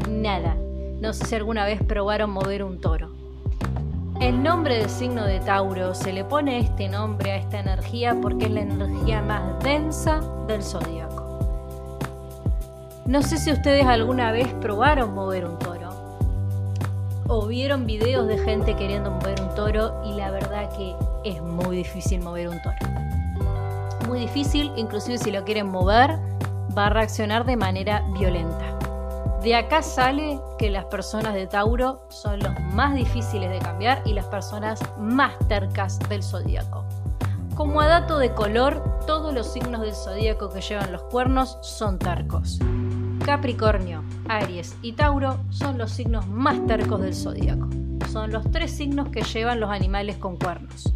Nada. 0.09 0.55
No 0.99 1.13
sé 1.13 1.25
si 1.25 1.35
alguna 1.35 1.65
vez 1.65 1.83
probaron 1.83 2.31
mover 2.31 2.63
un 2.63 2.81
toro. 2.81 3.11
El 4.19 4.41
nombre 4.41 4.77
del 4.77 4.89
signo 4.89 5.25
de 5.25 5.39
Tauro 5.41 5.93
se 5.93 6.11
le 6.11 6.23
pone 6.23 6.57
este 6.57 6.89
nombre 6.89 7.33
a 7.33 7.35
esta 7.35 7.59
energía 7.59 8.17
porque 8.19 8.45
es 8.45 8.51
la 8.51 8.61
energía 8.61 9.21
más 9.21 9.63
densa 9.63 10.21
del 10.47 10.63
zodíaco. 10.63 11.26
No 13.07 13.21
sé 13.21 13.37
si 13.37 13.53
ustedes 13.53 13.85
alguna 13.85 14.33
vez 14.33 14.53
probaron 14.55 15.13
mover 15.13 15.45
un 15.45 15.57
toro 15.59 15.87
o 17.29 17.45
vieron 17.45 17.85
videos 17.85 18.27
de 18.27 18.37
gente 18.37 18.75
queriendo 18.75 19.11
mover 19.11 19.41
un 19.41 19.55
toro 19.55 20.01
y 20.03 20.11
la 20.13 20.29
verdad 20.29 20.69
que 20.75 20.93
es 21.23 21.41
muy 21.41 21.77
difícil 21.77 22.19
mover 22.19 22.49
un 22.49 22.61
toro. 22.61 22.75
Muy 24.07 24.19
difícil, 24.19 24.73
inclusive 24.75 25.17
si 25.17 25.31
lo 25.31 25.45
quieren 25.45 25.67
mover, 25.67 26.19
va 26.77 26.87
a 26.87 26.89
reaccionar 26.89 27.45
de 27.45 27.55
manera 27.55 28.03
violenta. 28.19 28.77
De 29.41 29.55
acá 29.55 29.81
sale 29.83 30.41
que 30.57 30.69
las 30.69 30.83
personas 30.85 31.33
de 31.33 31.47
Tauro 31.47 32.01
son 32.09 32.39
los 32.39 32.59
más 32.73 32.93
difíciles 32.93 33.49
de 33.49 33.59
cambiar 33.59 34.01
y 34.03 34.11
las 34.11 34.25
personas 34.25 34.81
más 34.99 35.31
tercas 35.47 35.97
del 36.09 36.23
zodíaco. 36.23 36.83
Como 37.55 37.79
a 37.79 37.87
dato 37.87 38.17
de 38.17 38.33
color, 38.33 38.83
todos 39.07 39.33
los 39.33 39.47
signos 39.47 39.79
del 39.79 39.95
zodíaco 39.95 40.49
que 40.49 40.59
llevan 40.59 40.91
los 40.91 41.03
cuernos 41.03 41.57
son 41.61 41.97
tercos. 41.97 42.59
Capricornio, 43.27 44.05
Aries 44.29 44.77
y 44.81 44.93
Tauro 44.93 45.37
son 45.49 45.77
los 45.77 45.91
signos 45.91 46.25
más 46.29 46.65
tercos 46.65 47.01
del 47.01 47.13
zodíaco. 47.13 47.67
Son 48.09 48.31
los 48.31 48.49
tres 48.51 48.71
signos 48.71 49.09
que 49.09 49.21
llevan 49.21 49.59
los 49.59 49.69
animales 49.69 50.15
con 50.15 50.37
cuernos. 50.37 50.93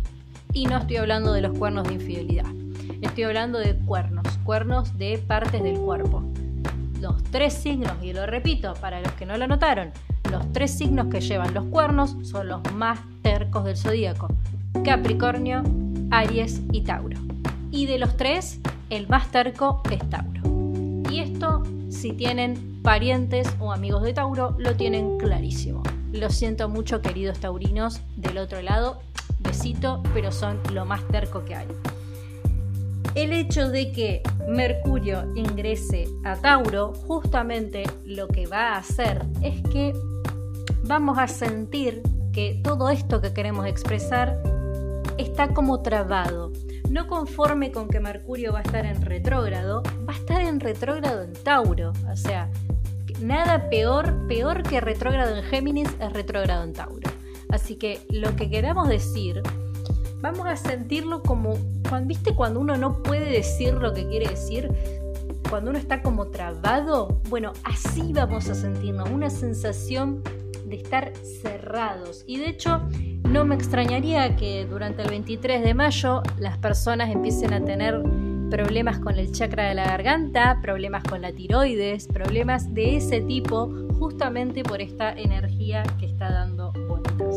Y 0.53 0.65
no 0.65 0.77
estoy 0.77 0.95
hablando 0.95 1.33
de 1.33 1.41
los 1.41 1.57
cuernos 1.57 1.89
de 1.89 1.95
infidelidad. 1.95 2.45
Estoy 3.01 3.25
hablando 3.25 3.59
de 3.59 3.75
cuernos, 3.75 4.25
cuernos 4.45 4.97
de 4.97 5.17
partes 5.17 5.61
del 5.61 5.77
cuerpo 5.77 6.23
los 7.01 7.21
tres 7.31 7.53
signos, 7.53 7.93
y 8.01 8.13
lo 8.13 8.25
repito 8.25 8.75
para 8.75 9.01
los 9.01 9.11
que 9.13 9.25
no 9.25 9.35
lo 9.35 9.47
notaron, 9.47 9.89
los 10.31 10.53
tres 10.53 10.71
signos 10.71 11.07
que 11.07 11.19
llevan 11.19 11.53
los 11.53 11.65
cuernos 11.65 12.15
son 12.21 12.47
los 12.47 12.61
más 12.73 12.99
tercos 13.23 13.65
del 13.65 13.75
zodíaco: 13.75 14.29
Capricornio, 14.85 15.63
Aries 16.11 16.61
y 16.71 16.81
Tauro. 16.81 17.19
Y 17.71 17.87
de 17.87 17.97
los 17.97 18.15
tres, 18.15 18.61
el 18.89 19.09
más 19.09 19.31
terco 19.31 19.81
es 19.91 20.07
Tauro. 20.09 20.41
Y 21.09 21.19
esto, 21.19 21.63
si 21.91 22.13
tienen 22.13 22.81
parientes 22.81 23.47
o 23.59 23.71
amigos 23.71 24.01
de 24.01 24.13
Tauro, 24.13 24.55
lo 24.57 24.75
tienen 24.75 25.17
clarísimo. 25.19 25.83
Lo 26.11 26.29
siento 26.29 26.67
mucho, 26.67 27.01
queridos 27.01 27.39
taurinos 27.39 28.01
del 28.15 28.39
otro 28.39 28.61
lado. 28.61 28.99
Besito, 29.39 30.01
pero 30.13 30.31
son 30.31 30.59
lo 30.73 30.85
más 30.85 31.07
terco 31.07 31.45
que 31.45 31.55
hay 31.55 31.67
el 33.15 33.33
hecho 33.33 33.69
de 33.69 33.91
que 33.91 34.21
Mercurio 34.47 35.25
ingrese 35.35 36.07
a 36.23 36.35
Tauro, 36.35 36.93
justamente 37.07 37.83
lo 38.05 38.27
que 38.27 38.47
va 38.47 38.73
a 38.73 38.77
hacer 38.77 39.25
es 39.41 39.61
que 39.63 39.93
vamos 40.83 41.17
a 41.17 41.27
sentir 41.27 42.01
que 42.31 42.61
todo 42.63 42.89
esto 42.89 43.21
que 43.21 43.33
queremos 43.33 43.65
expresar 43.65 44.41
está 45.17 45.53
como 45.53 45.81
trabado. 45.81 46.53
No 46.89 47.07
conforme 47.07 47.71
con 47.71 47.87
que 47.87 47.99
Mercurio 47.99 48.53
va 48.53 48.59
a 48.59 48.63
estar 48.63 48.85
en 48.85 49.01
retrógrado, 49.01 49.83
en 50.39 50.59
retrógrado 50.59 51.23
en 51.23 51.33
Tauro. 51.33 51.93
O 52.11 52.15
sea, 52.15 52.49
nada 53.19 53.69
peor, 53.69 54.27
peor 54.27 54.63
que 54.63 54.81
retrógrado 54.81 55.35
en 55.35 55.43
Géminis 55.43 55.89
es 55.99 56.13
retrógrado 56.13 56.63
en 56.63 56.73
Tauro. 56.73 57.09
Así 57.49 57.75
que 57.75 58.05
lo 58.09 58.35
que 58.35 58.49
queramos 58.49 58.87
decir 58.87 59.41
vamos 60.21 60.45
a 60.45 60.55
sentirlo 60.55 61.21
como, 61.23 61.57
cuando, 61.89 62.07
¿viste 62.07 62.33
cuando 62.35 62.59
uno 62.59 62.77
no 62.77 63.01
puede 63.03 63.29
decir 63.29 63.73
lo 63.73 63.93
que 63.93 64.07
quiere 64.07 64.29
decir? 64.29 64.69
Cuando 65.49 65.71
uno 65.71 65.79
está 65.79 66.01
como 66.01 66.27
trabado, 66.27 67.19
bueno, 67.29 67.51
así 67.63 68.13
vamos 68.13 68.47
a 68.49 68.55
sentirnos, 68.55 69.09
una 69.09 69.29
sensación 69.29 70.23
de 70.65 70.77
estar 70.77 71.11
cerrados. 71.41 72.23
Y 72.25 72.37
de 72.37 72.49
hecho, 72.49 72.81
no 73.23 73.43
me 73.43 73.55
extrañaría 73.55 74.35
que 74.37 74.65
durante 74.65 75.01
el 75.01 75.09
23 75.09 75.63
de 75.63 75.73
mayo 75.73 76.21
las 76.37 76.57
personas 76.57 77.09
empiecen 77.09 77.53
a 77.53 77.65
tener 77.65 78.01
problemas 78.51 78.99
con 78.99 79.17
el 79.17 79.31
chakra 79.31 79.69
de 79.69 79.75
la 79.75 79.85
garganta, 79.85 80.59
problemas 80.61 81.03
con 81.05 81.21
la 81.21 81.31
tiroides, 81.31 82.07
problemas 82.07 82.73
de 82.73 82.97
ese 82.97 83.21
tipo, 83.21 83.71
justamente 83.97 84.61
por 84.63 84.81
esta 84.81 85.13
energía 85.13 85.83
que 85.99 86.05
está 86.05 86.29
dando 86.29 86.73
vueltas. 86.73 87.33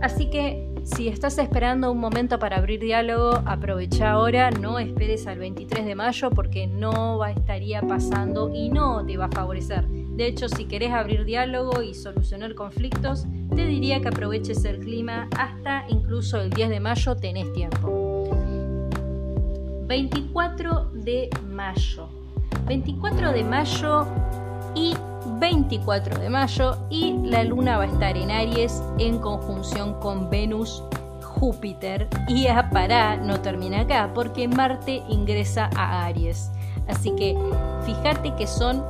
Así 0.00 0.30
que 0.30 0.68
si 0.84 1.08
estás 1.08 1.36
esperando 1.38 1.90
un 1.90 1.98
momento 1.98 2.38
para 2.38 2.58
abrir 2.58 2.80
diálogo, 2.80 3.42
aprovecha 3.44 4.12
ahora, 4.12 4.52
no 4.52 4.78
esperes 4.78 5.26
al 5.26 5.40
23 5.40 5.84
de 5.84 5.94
mayo 5.96 6.30
porque 6.30 6.68
no 6.68 7.18
va, 7.18 7.32
estaría 7.32 7.82
pasando 7.82 8.50
y 8.54 8.70
no 8.70 9.04
te 9.04 9.16
va 9.16 9.26
a 9.26 9.30
favorecer. 9.30 9.86
De 9.88 10.26
hecho, 10.26 10.48
si 10.48 10.66
querés 10.66 10.92
abrir 10.92 11.24
diálogo 11.24 11.82
y 11.82 11.94
solucionar 11.94 12.54
conflictos, 12.54 13.26
te 13.54 13.66
diría 13.66 14.00
que 14.00 14.08
aproveches 14.08 14.64
el 14.64 14.78
clima 14.78 15.28
hasta 15.36 15.84
incluso 15.88 16.40
el 16.40 16.50
10 16.50 16.70
de 16.70 16.80
mayo 16.80 17.16
tenés 17.16 17.52
tiempo. 17.52 18.07
24 19.88 20.90
de 20.92 21.30
mayo. 21.48 22.08
24 22.66 23.32
de 23.32 23.42
mayo 23.42 24.06
y 24.74 24.94
24 25.40 26.18
de 26.18 26.28
mayo 26.28 26.76
y 26.90 27.14
la 27.24 27.42
luna 27.42 27.78
va 27.78 27.84
a 27.84 27.86
estar 27.86 28.14
en 28.14 28.30
Aries 28.30 28.82
en 28.98 29.18
conjunción 29.18 29.94
con 29.94 30.28
Venus, 30.28 30.82
Júpiter 31.22 32.06
y 32.28 32.48
a 32.48 32.68
Pará 32.68 33.16
no 33.16 33.40
termina 33.40 33.80
acá 33.80 34.10
porque 34.14 34.46
Marte 34.46 35.02
ingresa 35.08 35.70
a 35.74 36.04
Aries. 36.04 36.50
Así 36.86 37.16
que 37.16 37.34
fíjate 37.86 38.34
que 38.34 38.46
son 38.46 38.84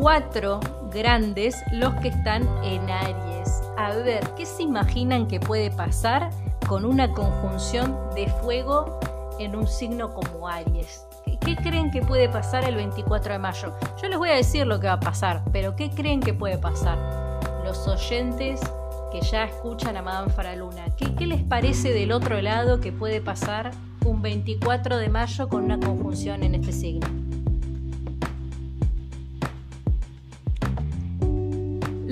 cuatro 0.00 0.60
grandes 0.92 1.56
los 1.72 1.92
que 1.96 2.08
están 2.08 2.48
en 2.62 2.88
Aries. 2.88 3.62
A 3.76 3.96
ver, 3.96 4.22
¿qué 4.36 4.46
se 4.46 4.62
imaginan 4.62 5.26
que 5.26 5.40
puede 5.40 5.72
pasar 5.72 6.30
con 6.68 6.84
una 6.84 7.10
conjunción 7.12 7.96
de 8.14 8.28
fuego 8.28 9.00
en 9.38 9.56
un 9.56 9.66
signo 9.66 10.12
como 10.12 10.48
Aries? 10.48 11.06
¿Qué 11.40 11.56
creen 11.56 11.90
que 11.90 12.02
puede 12.02 12.28
pasar 12.28 12.64
el 12.64 12.74
24 12.74 13.32
de 13.32 13.38
mayo? 13.38 13.74
Yo 14.02 14.08
les 14.08 14.18
voy 14.18 14.30
a 14.30 14.34
decir 14.34 14.66
lo 14.66 14.80
que 14.80 14.86
va 14.86 14.94
a 14.94 15.00
pasar, 15.00 15.42
pero 15.52 15.76
¿qué 15.76 15.90
creen 15.90 16.20
que 16.20 16.34
puede 16.34 16.58
pasar? 16.58 16.98
Los 17.64 17.86
oyentes 17.86 18.60
que 19.12 19.20
ya 19.20 19.44
escuchan 19.44 19.96
a 19.96 20.02
Madame 20.02 20.30
Faraluna, 20.30 20.94
¿qué, 20.96 21.14
¿qué 21.14 21.26
les 21.26 21.42
parece 21.42 21.92
del 21.92 22.12
otro 22.12 22.40
lado 22.42 22.80
que 22.80 22.92
puede 22.92 23.20
pasar 23.20 23.70
un 24.04 24.20
24 24.20 24.98
de 24.98 25.08
mayo 25.08 25.48
con 25.48 25.64
una 25.64 25.78
conjunción 25.78 26.42
en 26.42 26.54
este 26.54 26.72
signo? 26.72 27.08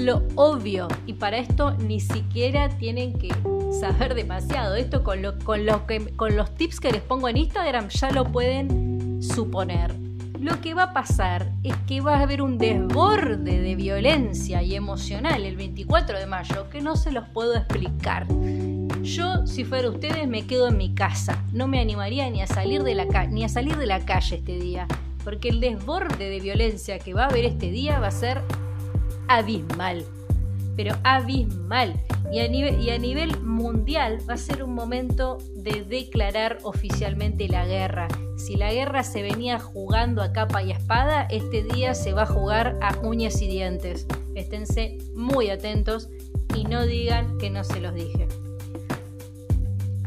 lo 0.06 0.22
obvio 0.36 0.86
y 1.04 1.14
para 1.14 1.38
esto 1.38 1.72
ni 1.78 1.98
siquiera 1.98 2.68
tienen 2.68 3.18
que 3.18 3.28
saber 3.70 4.14
demasiado. 4.14 4.74
Esto 4.74 5.02
con, 5.02 5.22
lo, 5.22 5.38
con, 5.38 5.66
lo 5.66 5.86
que, 5.86 6.14
con 6.16 6.36
los 6.36 6.54
tips 6.54 6.80
que 6.80 6.92
les 6.92 7.02
pongo 7.02 7.28
en 7.28 7.36
Instagram 7.36 7.88
ya 7.88 8.10
lo 8.10 8.24
pueden 8.24 9.22
suponer. 9.22 9.94
Lo 10.40 10.60
que 10.60 10.74
va 10.74 10.84
a 10.84 10.92
pasar 10.92 11.50
es 11.62 11.74
que 11.88 12.00
va 12.00 12.16
a 12.16 12.22
haber 12.22 12.42
un 12.42 12.58
desborde 12.58 13.60
de 13.60 13.74
violencia 13.74 14.62
y 14.62 14.74
emocional 14.74 15.44
el 15.44 15.56
24 15.56 16.18
de 16.18 16.26
mayo 16.26 16.68
que 16.70 16.80
no 16.80 16.94
se 16.96 17.10
los 17.10 17.26
puedo 17.28 17.56
explicar. 17.56 18.26
Yo, 19.02 19.46
si 19.46 19.64
fuera 19.64 19.88
ustedes, 19.88 20.28
me 20.28 20.46
quedo 20.46 20.68
en 20.68 20.76
mi 20.76 20.94
casa. 20.94 21.42
No 21.52 21.68
me 21.68 21.80
animaría 21.80 22.28
ni 22.28 22.42
a 22.42 22.46
salir 22.46 22.82
de 22.82 22.94
la, 22.94 23.04
ni 23.26 23.44
a 23.44 23.48
salir 23.48 23.76
de 23.76 23.86
la 23.86 24.04
calle 24.04 24.36
este 24.36 24.58
día. 24.58 24.86
Porque 25.24 25.48
el 25.48 25.60
desborde 25.60 26.28
de 26.28 26.40
violencia 26.40 26.98
que 26.98 27.14
va 27.14 27.24
a 27.24 27.28
haber 27.28 27.44
este 27.44 27.70
día 27.70 27.98
va 27.98 28.08
a 28.08 28.12
ser 28.12 28.42
abismal. 29.28 30.04
Pero 30.76 30.96
abismal. 31.02 31.94
Y 32.32 32.40
a, 32.40 32.48
nivel, 32.98 33.40
mundial 33.40 34.18
va 34.28 34.34
a 34.34 34.36
ser 34.36 34.62
un 34.62 34.74
momento 34.74 35.38
de 35.54 35.84
declarar 35.84 36.58
oficialmente 36.62 37.48
la 37.48 37.66
guerra. 37.66 38.08
Si 38.36 38.56
la 38.56 38.72
guerra 38.72 39.02
se 39.04 39.22
venía 39.22 39.58
jugando 39.58 40.22
a 40.22 40.32
capa 40.32 40.62
y 40.62 40.72
espada, 40.72 41.26
este 41.30 41.62
día 41.62 41.94
se 41.94 42.12
va 42.12 42.22
a 42.22 42.26
jugar 42.26 42.78
a 42.82 42.98
uñas 43.00 43.40
y 43.42 43.48
dientes. 43.48 44.06
Esténse 44.34 44.98
muy 45.14 45.50
atentos 45.50 46.08
y 46.54 46.64
no 46.64 46.84
digan 46.84 47.38
que 47.38 47.50
no 47.50 47.64
se 47.64 47.80
los 47.80 47.94
dije. 47.94 48.28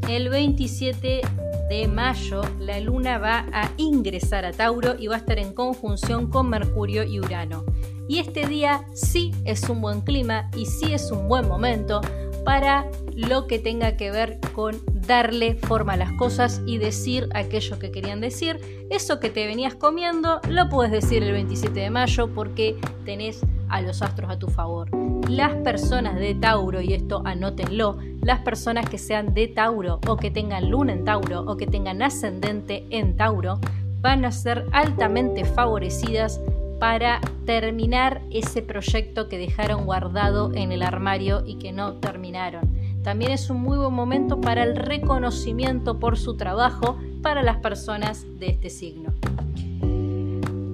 El 0.07 0.29
27 0.29 1.21
de 1.69 1.87
mayo 1.87 2.41
la 2.59 2.79
luna 2.79 3.19
va 3.19 3.45
a 3.53 3.71
ingresar 3.77 4.43
a 4.43 4.51
Tauro 4.51 4.95
y 4.97 5.07
va 5.07 5.15
a 5.15 5.19
estar 5.19 5.37
en 5.37 5.53
conjunción 5.53 6.29
con 6.29 6.49
Mercurio 6.49 7.03
y 7.03 7.19
Urano. 7.19 7.63
Y 8.09 8.17
este 8.17 8.47
día 8.47 8.85
sí 8.93 9.31
es 9.45 9.69
un 9.69 9.81
buen 9.81 10.01
clima 10.01 10.49
y 10.57 10.65
sí 10.65 10.93
es 10.93 11.11
un 11.11 11.27
buen 11.27 11.47
momento 11.47 12.01
para 12.43 12.87
lo 13.13 13.45
que 13.45 13.59
tenga 13.59 13.97
que 13.97 14.09
ver 14.09 14.39
con 14.55 14.81
darle 14.91 15.53
forma 15.53 15.93
a 15.93 15.97
las 15.97 16.11
cosas 16.13 16.59
y 16.65 16.79
decir 16.79 17.29
aquello 17.35 17.77
que 17.77 17.91
querían 17.91 18.19
decir. 18.19 18.87
Eso 18.89 19.19
que 19.19 19.29
te 19.29 19.45
venías 19.45 19.75
comiendo 19.75 20.41
lo 20.49 20.69
puedes 20.69 20.91
decir 20.91 21.21
el 21.21 21.33
27 21.33 21.79
de 21.79 21.91
mayo 21.91 22.33
porque 22.33 22.75
tenés 23.05 23.41
a 23.69 23.79
los 23.81 24.01
astros 24.01 24.31
a 24.31 24.39
tu 24.39 24.47
favor. 24.47 24.89
Las 25.29 25.53
personas 25.57 26.15
de 26.15 26.33
Tauro, 26.33 26.81
y 26.81 26.93
esto 26.93 27.21
anótenlo, 27.25 27.99
las 28.23 28.39
personas 28.39 28.89
que 28.89 28.97
sean 28.97 29.35
de 29.35 29.49
Tauro 29.49 29.99
o 30.07 30.17
que 30.17 30.31
tengan 30.31 30.71
luna 30.71 30.93
en 30.93 31.05
Tauro 31.05 31.41
o 31.41 31.57
que 31.57 31.67
tengan 31.67 32.01
ascendente 32.01 32.87
en 32.89 33.15
Tauro, 33.15 33.59
van 34.01 34.25
a 34.25 34.31
ser 34.31 34.65
altamente 34.71 35.45
favorecidas 35.45 36.41
para 36.79 37.19
terminar 37.45 38.21
ese 38.31 38.61
proyecto 38.61 39.27
que 39.27 39.37
dejaron 39.37 39.85
guardado 39.85 40.51
en 40.53 40.71
el 40.71 40.81
armario 40.81 41.43
y 41.45 41.55
que 41.55 41.71
no 41.71 41.95
terminaron. 41.95 42.79
También 43.03 43.31
es 43.31 43.49
un 43.49 43.61
muy 43.61 43.77
buen 43.77 43.93
momento 43.93 44.39
para 44.39 44.63
el 44.63 44.75
reconocimiento 44.75 45.99
por 45.99 46.17
su 46.17 46.37
trabajo 46.37 46.97
para 47.21 47.43
las 47.43 47.57
personas 47.57 48.25
de 48.39 48.47
este 48.47 48.69
signo. 48.69 49.13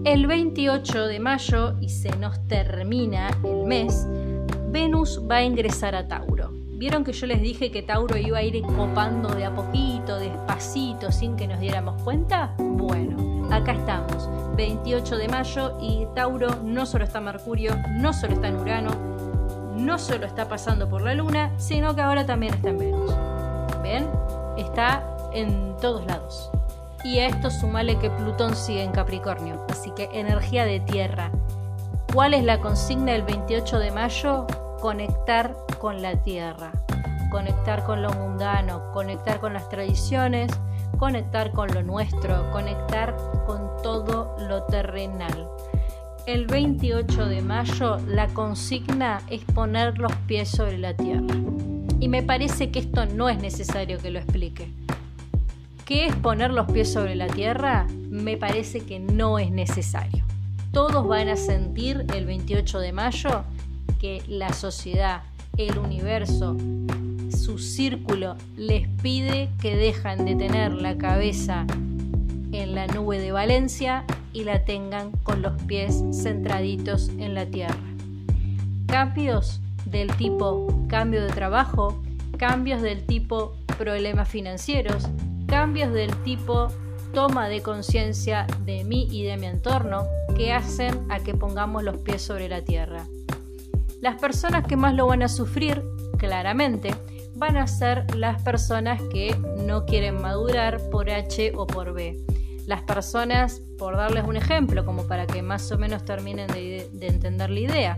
El 0.04 0.28
28 0.28 1.08
de 1.08 1.20
mayo, 1.20 1.76
y 1.82 1.90
se 1.90 2.16
nos 2.18 2.48
termina 2.48 3.30
el 3.44 3.66
mes, 3.66 4.06
Venus 4.70 5.20
va 5.30 5.38
a 5.38 5.44
ingresar 5.44 5.96
a 5.96 6.08
Tauro. 6.08 6.35
¿Vieron 6.78 7.06
que 7.06 7.14
yo 7.14 7.26
les 7.26 7.42
dije 7.42 7.72
que 7.72 7.82
Tauro 7.84 8.18
iba 8.18 8.40
a 8.40 8.44
ir 8.44 8.62
copando 8.62 9.30
de 9.30 9.46
a 9.46 9.56
poquito, 9.56 10.20
despacito, 10.20 11.10
sin 11.10 11.38
que 11.38 11.48
nos 11.48 11.62
diéramos 11.62 12.02
cuenta? 12.02 12.54
Bueno, 12.58 13.48
acá 13.50 13.72
estamos, 13.72 14.28
28 14.58 15.16
de 15.16 15.28
mayo 15.30 15.78
y 15.80 16.06
Tauro 16.16 16.50
no 16.64 16.86
solo 16.86 17.06
está 17.06 17.22
Mercurio, 17.22 17.78
no 17.92 18.12
solo 18.12 18.34
está 18.34 18.50
en 18.50 18.58
Urano, 18.58 18.92
no 19.78 19.98
solo 19.98 20.26
está 20.26 20.50
pasando 20.50 20.90
por 20.90 21.02
la 21.02 21.14
Luna, 21.14 21.54
sino 21.58 21.96
que 21.96 22.02
ahora 22.02 22.26
también 22.26 22.54
está 22.54 22.72
en 22.72 22.78
Venus. 22.78 23.16
¿Ven? 23.82 24.10
Está 24.58 25.02
en 25.32 25.78
todos 25.80 26.06
lados. 26.06 26.52
Y 27.06 27.20
a 27.20 27.28
esto 27.28 27.52
sumale 27.52 27.98
que 28.00 28.10
Plutón 28.10 28.54
sigue 28.54 28.84
en 28.84 28.92
Capricornio, 28.92 29.66
así 29.70 29.92
que 29.92 30.10
energía 30.12 30.66
de 30.66 30.82
tierra. 30.82 31.32
¿Cuál 32.14 32.34
es 32.34 32.44
la 32.44 32.60
consigna 32.60 33.14
del 33.14 33.24
28 33.24 33.80
de 33.80 33.92
mayo? 33.92 34.46
Conectar 34.82 35.65
con 35.80 36.02
la 36.02 36.22
tierra, 36.24 36.72
conectar 37.32 37.84
con 37.84 38.02
lo 38.02 38.12
mundano, 38.14 38.92
conectar 38.94 39.40
con 39.40 39.54
las 39.54 39.70
tradiciones, 39.70 40.52
conectar 40.98 41.52
con 41.52 41.74
lo 41.74 41.84
nuestro, 41.84 42.50
conectar 42.52 43.16
con 43.46 43.70
todo 43.84 44.36
lo 44.48 44.64
terrenal. 44.64 45.50
El 46.26 46.48
28 46.48 47.28
de 47.28 47.42
mayo 47.42 47.98
la 48.08 48.28
consigna 48.28 49.22
es 49.30 49.44
poner 49.44 50.00
los 50.00 50.14
pies 50.28 50.50
sobre 50.50 50.78
la 50.78 50.96
tierra. 50.96 51.36
Y 52.00 52.08
me 52.08 52.24
parece 52.24 52.72
que 52.72 52.80
esto 52.80 53.06
no 53.06 53.30
es 53.30 53.40
necesario 53.40 54.00
que 54.00 54.12
lo 54.12 54.20
explique. 54.20 54.72
¿Qué 55.86 56.08
es 56.08 56.16
poner 56.16 56.52
los 56.52 56.72
pies 56.72 56.92
sobre 56.92 57.16
la 57.16 57.28
tierra? 57.28 57.86
Me 58.10 58.38
parece 58.38 58.80
que 58.82 59.00
no 59.00 59.38
es 59.38 59.52
necesario. 59.52 60.24
Todos 60.72 61.08
van 61.08 61.30
a 61.30 61.36
sentir 61.36 62.06
el 62.14 62.26
28 62.26 62.80
de 62.80 62.92
mayo 62.92 63.44
que 64.00 64.24
la 64.28 64.52
sociedad, 64.52 65.22
el 65.58 65.78
universo, 65.78 66.56
su 67.30 67.58
círculo 67.58 68.36
les 68.58 68.88
pide 69.02 69.50
que 69.62 69.76
dejan 69.76 70.26
de 70.26 70.36
tener 70.36 70.74
la 70.74 70.98
cabeza 70.98 71.66
en 72.52 72.76
la 72.76 72.88
nube 72.88 73.20
de 73.20 73.32
Valencia 73.32 74.06
y 74.34 74.44
la 74.44 74.66
tengan 74.66 75.12
con 75.24 75.42
los 75.42 75.62
pies 75.64 76.04
centraditos 76.12 77.10
en 77.10 77.34
la 77.34 77.46
tierra. 77.46 77.78
Cambios 78.88 79.62
del 79.86 80.16
tipo 80.18 80.68
cambio 80.88 81.24
de 81.24 81.30
trabajo, 81.30 82.02
cambios 82.38 82.82
del 82.82 83.06
tipo 83.06 83.56
problemas 83.78 84.28
financieros, 84.28 85.08
cambios 85.48 85.94
del 85.94 86.16
tipo 86.24 86.68
toma 87.14 87.48
de 87.48 87.62
conciencia 87.62 88.46
de 88.66 88.84
mí 88.84 89.08
y 89.10 89.24
de 89.24 89.38
mi 89.38 89.48
entorno 89.48 90.04
que 90.36 90.52
hacen 90.52 91.00
a 91.10 91.20
que 91.20 91.34
pongamos 91.34 91.84
los 91.84 91.98
pies 91.98 92.22
sobre 92.22 92.50
la 92.50 92.62
tierra. 92.62 93.06
Las 94.02 94.16
personas 94.20 94.66
que 94.66 94.76
más 94.76 94.94
lo 94.94 95.08
van 95.08 95.24
a 95.24 95.28
sufrir, 95.28 95.84
claramente, 96.18 96.94
van 97.36 97.58
a 97.58 97.68
ser 97.68 98.16
las 98.16 98.42
personas 98.42 99.02
que 99.12 99.36
no 99.66 99.86
quieren 99.86 100.22
madurar 100.22 100.80
por 100.90 101.10
H 101.10 101.54
o 101.56 101.68
por 101.68 101.94
B. 101.94 102.18
Las 102.66 102.82
personas, 102.84 103.62
por 103.78 103.96
darles 103.96 104.24
un 104.26 104.38
ejemplo, 104.38 104.86
como 104.86 105.08
para 105.08 105.28
que 105.28 105.42
más 105.42 105.72
o 105.72 105.78
menos 105.78 106.04
terminen 106.06 106.48
de, 106.48 106.90
de 106.94 107.08
entender 107.08 107.50
la 107.50 107.60
idea, 107.60 107.98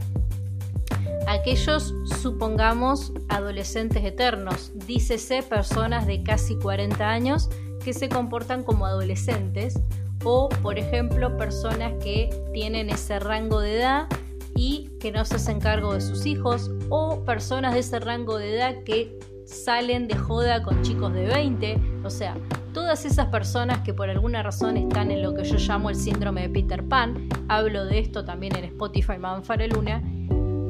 aquellos, 1.27 1.93
supongamos, 2.21 3.13
adolescentes 3.29 4.03
eternos, 4.03 4.71
dícese 4.87 5.43
personas 5.43 6.07
de 6.07 6.23
casi 6.23 6.57
40 6.57 7.07
años 7.07 7.49
que 7.83 7.93
se 7.93 8.09
comportan 8.09 8.63
como 8.63 8.85
adolescentes 8.85 9.79
o, 10.23 10.49
por 10.61 10.79
ejemplo, 10.79 11.37
personas 11.37 11.93
que 12.03 12.29
tienen 12.53 12.89
ese 12.89 13.19
rango 13.19 13.59
de 13.59 13.77
edad 13.77 14.07
y 14.55 14.86
que 14.99 15.11
no 15.11 15.25
se 15.25 15.35
hacen 15.35 15.59
cargo 15.59 15.93
de 15.93 16.01
sus 16.01 16.25
hijos 16.25 16.71
o 16.89 17.23
personas 17.23 17.73
de 17.73 17.79
ese 17.79 17.99
rango 17.99 18.37
de 18.37 18.55
edad 18.55 18.83
que 18.83 19.17
salen 19.45 20.07
de 20.07 20.15
joda 20.15 20.61
con 20.63 20.81
chicos 20.81 21.13
de 21.13 21.25
20, 21.25 21.79
o 22.03 22.09
sea, 22.09 22.35
todas 22.73 23.05
esas 23.05 23.27
personas 23.27 23.79
que 23.79 23.93
por 23.93 24.09
alguna 24.09 24.43
razón 24.43 24.77
están 24.77 25.09
en 25.09 25.23
lo 25.23 25.33
que 25.33 25.43
yo 25.45 25.57
llamo 25.57 25.89
el 25.89 25.95
síndrome 25.95 26.41
de 26.41 26.49
Peter 26.49 26.83
Pan, 26.83 27.29
hablo 27.47 27.85
de 27.85 27.99
esto 27.99 28.25
también 28.25 28.55
en 28.55 28.65
Spotify 28.65 29.17
Manfare 29.17 29.67
Luna, 29.69 30.03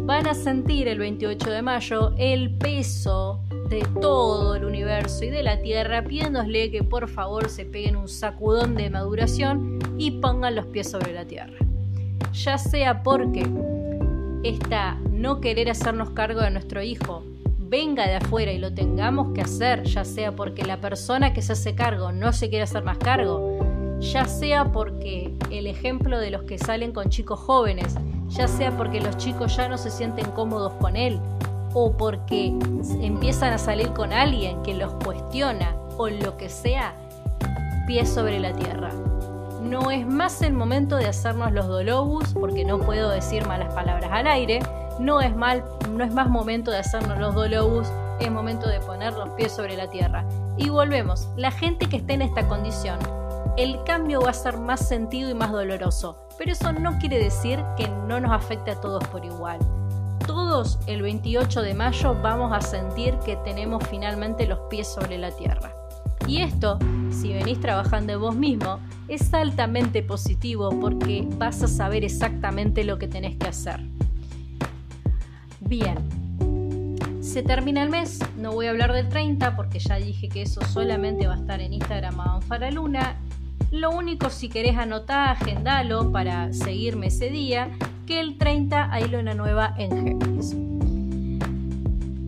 van 0.05 0.27
a 0.27 0.33
sentir 0.33 0.87
el 0.87 0.99
28 0.99 1.49
de 1.49 1.61
mayo 1.61 2.13
el 2.17 2.55
peso 2.57 3.41
de 3.69 3.85
todo 3.99 4.55
el 4.55 4.63
universo 4.63 5.25
y 5.25 5.29
de 5.29 5.43
la 5.43 5.59
Tierra, 5.59 6.03
pidiéndosle 6.03 6.71
que 6.71 6.83
por 6.83 7.09
favor 7.09 7.49
se 7.49 7.65
peguen 7.65 7.97
un 7.97 8.07
sacudón 8.07 8.75
de 8.75 8.89
maduración 8.89 9.79
y 9.97 10.11
pongan 10.11 10.55
los 10.55 10.67
pies 10.67 10.89
sobre 10.89 11.13
la 11.13 11.25
Tierra. 11.25 11.57
Ya 12.31 12.57
sea 12.57 13.03
porque 13.03 13.45
esta 14.43 14.95
no 15.11 15.41
querer 15.41 15.69
hacernos 15.69 16.11
cargo 16.11 16.41
de 16.41 16.51
nuestro 16.51 16.81
hijo 16.81 17.23
venga 17.69 18.07
de 18.07 18.15
afuera 18.15 18.51
y 18.51 18.59
lo 18.59 18.73
tengamos 18.73 19.33
que 19.33 19.41
hacer, 19.41 19.83
ya 19.83 20.05
sea 20.05 20.35
porque 20.35 20.63
la 20.63 20.79
persona 20.79 21.33
que 21.33 21.41
se 21.41 21.53
hace 21.53 21.75
cargo 21.75 22.11
no 22.11 22.31
se 22.31 22.49
quiere 22.49 22.63
hacer 22.63 22.83
más 22.83 22.97
cargo, 22.97 23.59
ya 23.99 24.25
sea 24.25 24.71
porque 24.71 25.33
el 25.51 25.67
ejemplo 25.67 26.19
de 26.19 26.31
los 26.31 26.43
que 26.43 26.57
salen 26.57 26.93
con 26.93 27.09
chicos 27.09 27.39
jóvenes 27.39 27.95
ya 28.29 28.47
sea 28.47 28.75
porque 28.75 29.01
los 29.01 29.17
chicos 29.17 29.55
ya 29.55 29.67
no 29.69 29.77
se 29.77 29.89
sienten 29.89 30.29
cómodos 30.31 30.73
con 30.73 30.95
él 30.95 31.19
o 31.73 31.95
porque 31.95 32.53
empiezan 33.01 33.53
a 33.53 33.57
salir 33.57 33.89
con 33.89 34.13
alguien 34.13 34.61
que 34.63 34.73
los 34.73 34.93
cuestiona 35.03 35.75
o 35.97 36.09
lo 36.09 36.37
que 36.37 36.49
sea, 36.49 36.95
pies 37.87 38.09
sobre 38.09 38.39
la 38.39 38.53
tierra. 38.53 38.91
No 39.67 39.91
es 39.91 40.05
más 40.05 40.41
el 40.41 40.53
momento 40.53 40.95
de 40.95 41.07
hacernos 41.07 41.51
los 41.51 41.67
dolobus, 41.67 42.33
porque 42.33 42.65
no 42.65 42.79
puedo 42.79 43.09
decir 43.09 43.45
malas 43.45 43.73
palabras 43.73 44.11
al 44.11 44.27
aire, 44.27 44.59
no 44.99 45.21
es, 45.21 45.35
mal, 45.35 45.63
no 45.91 46.03
es 46.03 46.13
más 46.13 46.29
momento 46.29 46.71
de 46.71 46.77
hacernos 46.77 47.19
los 47.19 47.35
dolobus, 47.35 47.87
es 48.19 48.31
momento 48.31 48.67
de 48.67 48.79
poner 48.79 49.13
los 49.13 49.29
pies 49.31 49.51
sobre 49.51 49.77
la 49.77 49.89
tierra. 49.89 50.25
Y 50.57 50.69
volvemos, 50.69 51.27
la 51.35 51.51
gente 51.51 51.87
que 51.87 51.97
esté 51.97 52.13
en 52.13 52.23
esta 52.23 52.47
condición, 52.47 52.97
el 53.57 53.83
cambio 53.83 54.21
va 54.21 54.31
a 54.31 54.33
ser 54.33 54.57
más 54.57 54.87
sentido 54.87 55.29
y 55.29 55.33
más 55.33 55.51
doloroso 55.51 56.27
pero 56.37 56.51
eso 56.51 56.71
no 56.71 56.97
quiere 56.99 57.19
decir 57.19 57.63
que 57.75 57.87
no 58.07 58.19
nos 58.19 58.31
afecte 58.31 58.71
a 58.71 58.79
todos 58.79 59.03
por 59.07 59.25
igual. 59.25 59.59
Todos 60.25 60.79
el 60.85 61.01
28 61.01 61.61
de 61.61 61.73
mayo 61.73 62.15
vamos 62.21 62.51
a 62.53 62.61
sentir 62.61 63.17
que 63.19 63.37
tenemos 63.37 63.83
finalmente 63.87 64.45
los 64.45 64.59
pies 64.69 64.87
sobre 64.87 65.17
la 65.17 65.31
tierra. 65.31 65.73
Y 66.27 66.41
esto, 66.41 66.77
si 67.09 67.33
venís 67.33 67.59
trabajando 67.59 68.11
de 68.13 68.17
vos 68.17 68.35
mismo, 68.35 68.79
es 69.07 69.33
altamente 69.33 70.03
positivo 70.03 70.69
porque 70.79 71.25
vas 71.37 71.63
a 71.63 71.67
saber 71.67 72.03
exactamente 72.03 72.83
lo 72.83 72.97
que 72.97 73.07
tenés 73.07 73.37
que 73.37 73.47
hacer. 73.47 73.79
Bien, 75.61 75.97
se 77.21 77.43
termina 77.43 77.83
el 77.83 77.89
mes, 77.89 78.19
no 78.37 78.51
voy 78.51 78.67
a 78.67 78.71
hablar 78.71 78.93
del 78.93 79.07
30 79.09 79.55
porque 79.55 79.79
ya 79.79 79.95
dije 79.95 80.29
que 80.29 80.41
eso 80.41 80.61
solamente 80.65 81.27
va 81.27 81.35
a 81.35 81.37
estar 81.37 81.61
en 81.61 81.73
Instagram 81.73 82.19
a 82.19 82.39
Luna 82.71 83.17
lo 83.71 83.91
único 83.91 84.29
si 84.29 84.47
querés 84.47 84.77
anotar, 84.77 85.31
agendalo 85.31 86.11
para 86.11 86.53
seguirme 86.53 87.07
ese 87.07 87.29
día, 87.29 87.69
que 88.05 88.21
el 88.21 88.37
30 88.37 88.93
hay 88.93 89.09
luna 89.09 89.33
nueva 89.33 89.73
en 89.77 89.91
Géminis. 89.91 90.76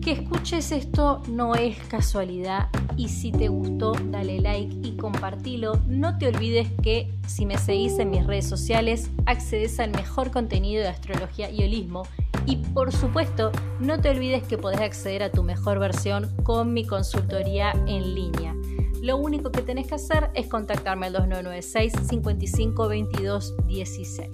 Que 0.02 0.12
escuches 0.12 0.72
esto 0.72 1.22
no 1.28 1.54
es 1.54 1.76
casualidad 1.88 2.68
y 2.96 3.08
si 3.08 3.32
te 3.32 3.48
gustó 3.48 3.92
dale 3.92 4.40
like 4.40 4.74
y 4.82 4.96
compartilo. 4.96 5.78
No 5.86 6.16
te 6.16 6.28
olvides 6.28 6.68
que 6.82 7.12
si 7.26 7.44
me 7.44 7.58
seguís 7.58 7.98
en 7.98 8.10
mis 8.10 8.26
redes 8.26 8.48
sociales 8.48 9.10
accedes 9.26 9.78
al 9.78 9.90
mejor 9.90 10.30
contenido 10.30 10.82
de 10.82 10.88
astrología 10.88 11.50
y 11.50 11.64
holismo 11.64 12.04
y 12.46 12.56
por 12.56 12.92
supuesto 12.92 13.52
no 13.78 14.00
te 14.00 14.08
olvides 14.08 14.42
que 14.42 14.56
podés 14.56 14.80
acceder 14.80 15.22
a 15.22 15.30
tu 15.30 15.42
mejor 15.42 15.78
versión 15.78 16.34
con 16.44 16.72
mi 16.72 16.86
consultoría 16.86 17.72
en 17.86 18.14
línea. 18.14 18.54
Lo 19.02 19.18
único 19.18 19.50
que 19.50 19.62
tenés 19.62 19.86
que 19.86 19.96
hacer 19.96 20.30
es 20.34 20.46
contactarme 20.46 21.06
al 21.06 21.12
2996 21.12 21.92
55 22.08 22.88
22 22.88 23.54
16. 23.66 24.30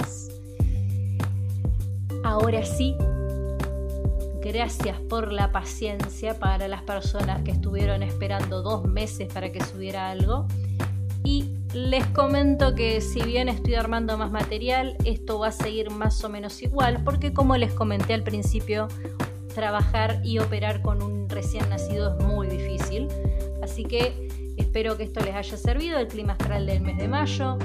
Ahora 2.25 2.65
sí, 2.65 2.97
Gracias 4.47 5.01
por 5.01 5.33
la 5.33 5.51
paciencia 5.51 6.39
para 6.39 6.69
las 6.69 6.83
personas 6.83 7.43
que 7.43 7.51
estuvieron 7.51 8.05
esperando 8.05 8.63
dos 8.63 8.85
meses 8.85 9.27
para 9.33 9.51
que 9.51 9.61
subiera 9.61 10.09
algo. 10.09 10.47
Y 11.25 11.51
les 11.75 12.07
comento 12.07 12.77
que 12.77 13.01
si 13.01 13.21
bien 13.23 13.49
estoy 13.49 13.75
armando 13.75 14.17
más 14.17 14.31
material, 14.31 14.97
esto 15.05 15.41
va 15.41 15.49
a 15.49 15.53
seguir 15.53 15.91
más 15.91 16.23
o 16.23 16.29
menos 16.29 16.63
igual, 16.63 17.03
porque 17.05 17.33
como 17.33 17.57
les 17.57 17.73
comenté 17.73 18.15
al 18.15 18.23
principio, 18.23 18.87
trabajar 19.53 20.21
y 20.23 20.39
operar 20.39 20.81
con 20.81 21.03
un 21.03 21.29
recién 21.29 21.69
nacido 21.69 22.17
es 22.17 22.25
muy 22.25 22.47
difícil. 22.47 23.09
Así 23.65 23.83
que 23.83 24.29
espero 24.57 24.97
que 24.97 25.03
esto 25.03 25.25
les 25.25 25.35
haya 25.35 25.57
servido, 25.57 25.99
el 25.99 26.07
clima 26.07 26.35
astral 26.35 26.67
del 26.67 26.83
mes 26.83 26.99
de 26.99 27.09
mayo. 27.09 27.59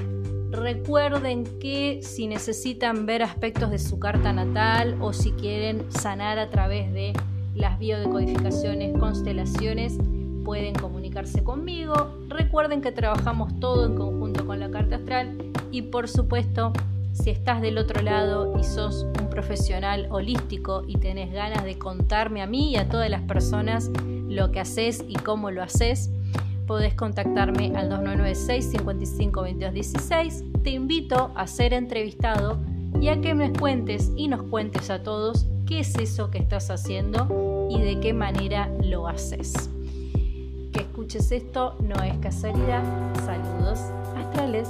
Recuerden 0.51 1.45
que 1.59 2.01
si 2.03 2.27
necesitan 2.27 3.05
ver 3.05 3.23
aspectos 3.23 3.71
de 3.71 3.79
su 3.79 3.99
carta 3.99 4.33
natal 4.33 4.97
o 4.99 5.13
si 5.13 5.31
quieren 5.31 5.89
sanar 5.93 6.39
a 6.39 6.49
través 6.49 6.91
de 6.93 7.13
las 7.55 7.79
biodecodificaciones, 7.79 8.97
constelaciones, 8.99 9.97
pueden 10.43 10.75
comunicarse 10.75 11.41
conmigo. 11.41 11.93
Recuerden 12.27 12.81
que 12.81 12.91
trabajamos 12.91 13.57
todo 13.61 13.85
en 13.85 13.95
conjunto 13.95 14.45
con 14.45 14.59
la 14.59 14.69
carta 14.69 14.97
astral 14.97 15.37
y 15.71 15.83
por 15.83 16.09
supuesto, 16.09 16.73
si 17.13 17.29
estás 17.29 17.61
del 17.61 17.77
otro 17.77 18.01
lado 18.01 18.53
y 18.59 18.63
sos 18.65 19.05
un 19.21 19.29
profesional 19.29 20.07
holístico 20.11 20.83
y 20.85 20.97
tenés 20.97 21.31
ganas 21.31 21.63
de 21.63 21.77
contarme 21.77 22.41
a 22.41 22.45
mí 22.45 22.71
y 22.71 22.75
a 22.75 22.89
todas 22.89 23.09
las 23.09 23.21
personas 23.21 23.89
lo 24.27 24.51
que 24.51 24.59
haces 24.59 25.05
y 25.07 25.15
cómo 25.15 25.49
lo 25.49 25.63
haces, 25.63 26.09
podés 26.71 26.93
contactarme 26.93 27.73
al 27.75 27.89
2996 27.89 28.71
55 28.71 29.41
22 29.41 30.43
Te 30.63 30.69
invito 30.69 31.33
a 31.35 31.45
ser 31.45 31.73
entrevistado 31.73 32.59
y 33.01 33.09
a 33.09 33.19
que 33.19 33.35
me 33.35 33.51
cuentes 33.51 34.09
y 34.15 34.29
nos 34.29 34.43
cuentes 34.43 34.89
a 34.89 35.03
todos 35.03 35.47
qué 35.67 35.81
es 35.81 35.93
eso 35.95 36.31
que 36.31 36.37
estás 36.37 36.71
haciendo 36.71 37.67
y 37.69 37.81
de 37.81 37.99
qué 37.99 38.13
manera 38.13 38.69
lo 38.85 39.09
haces. 39.09 39.69
Que 40.71 40.83
escuches 40.83 41.33
esto 41.33 41.75
no 41.81 42.01
es 42.03 42.17
casualidad. 42.19 42.85
Saludos 43.25 43.79
astrales. 44.15 44.69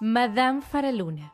Madame 0.00 0.62
Faraluna 0.62 1.33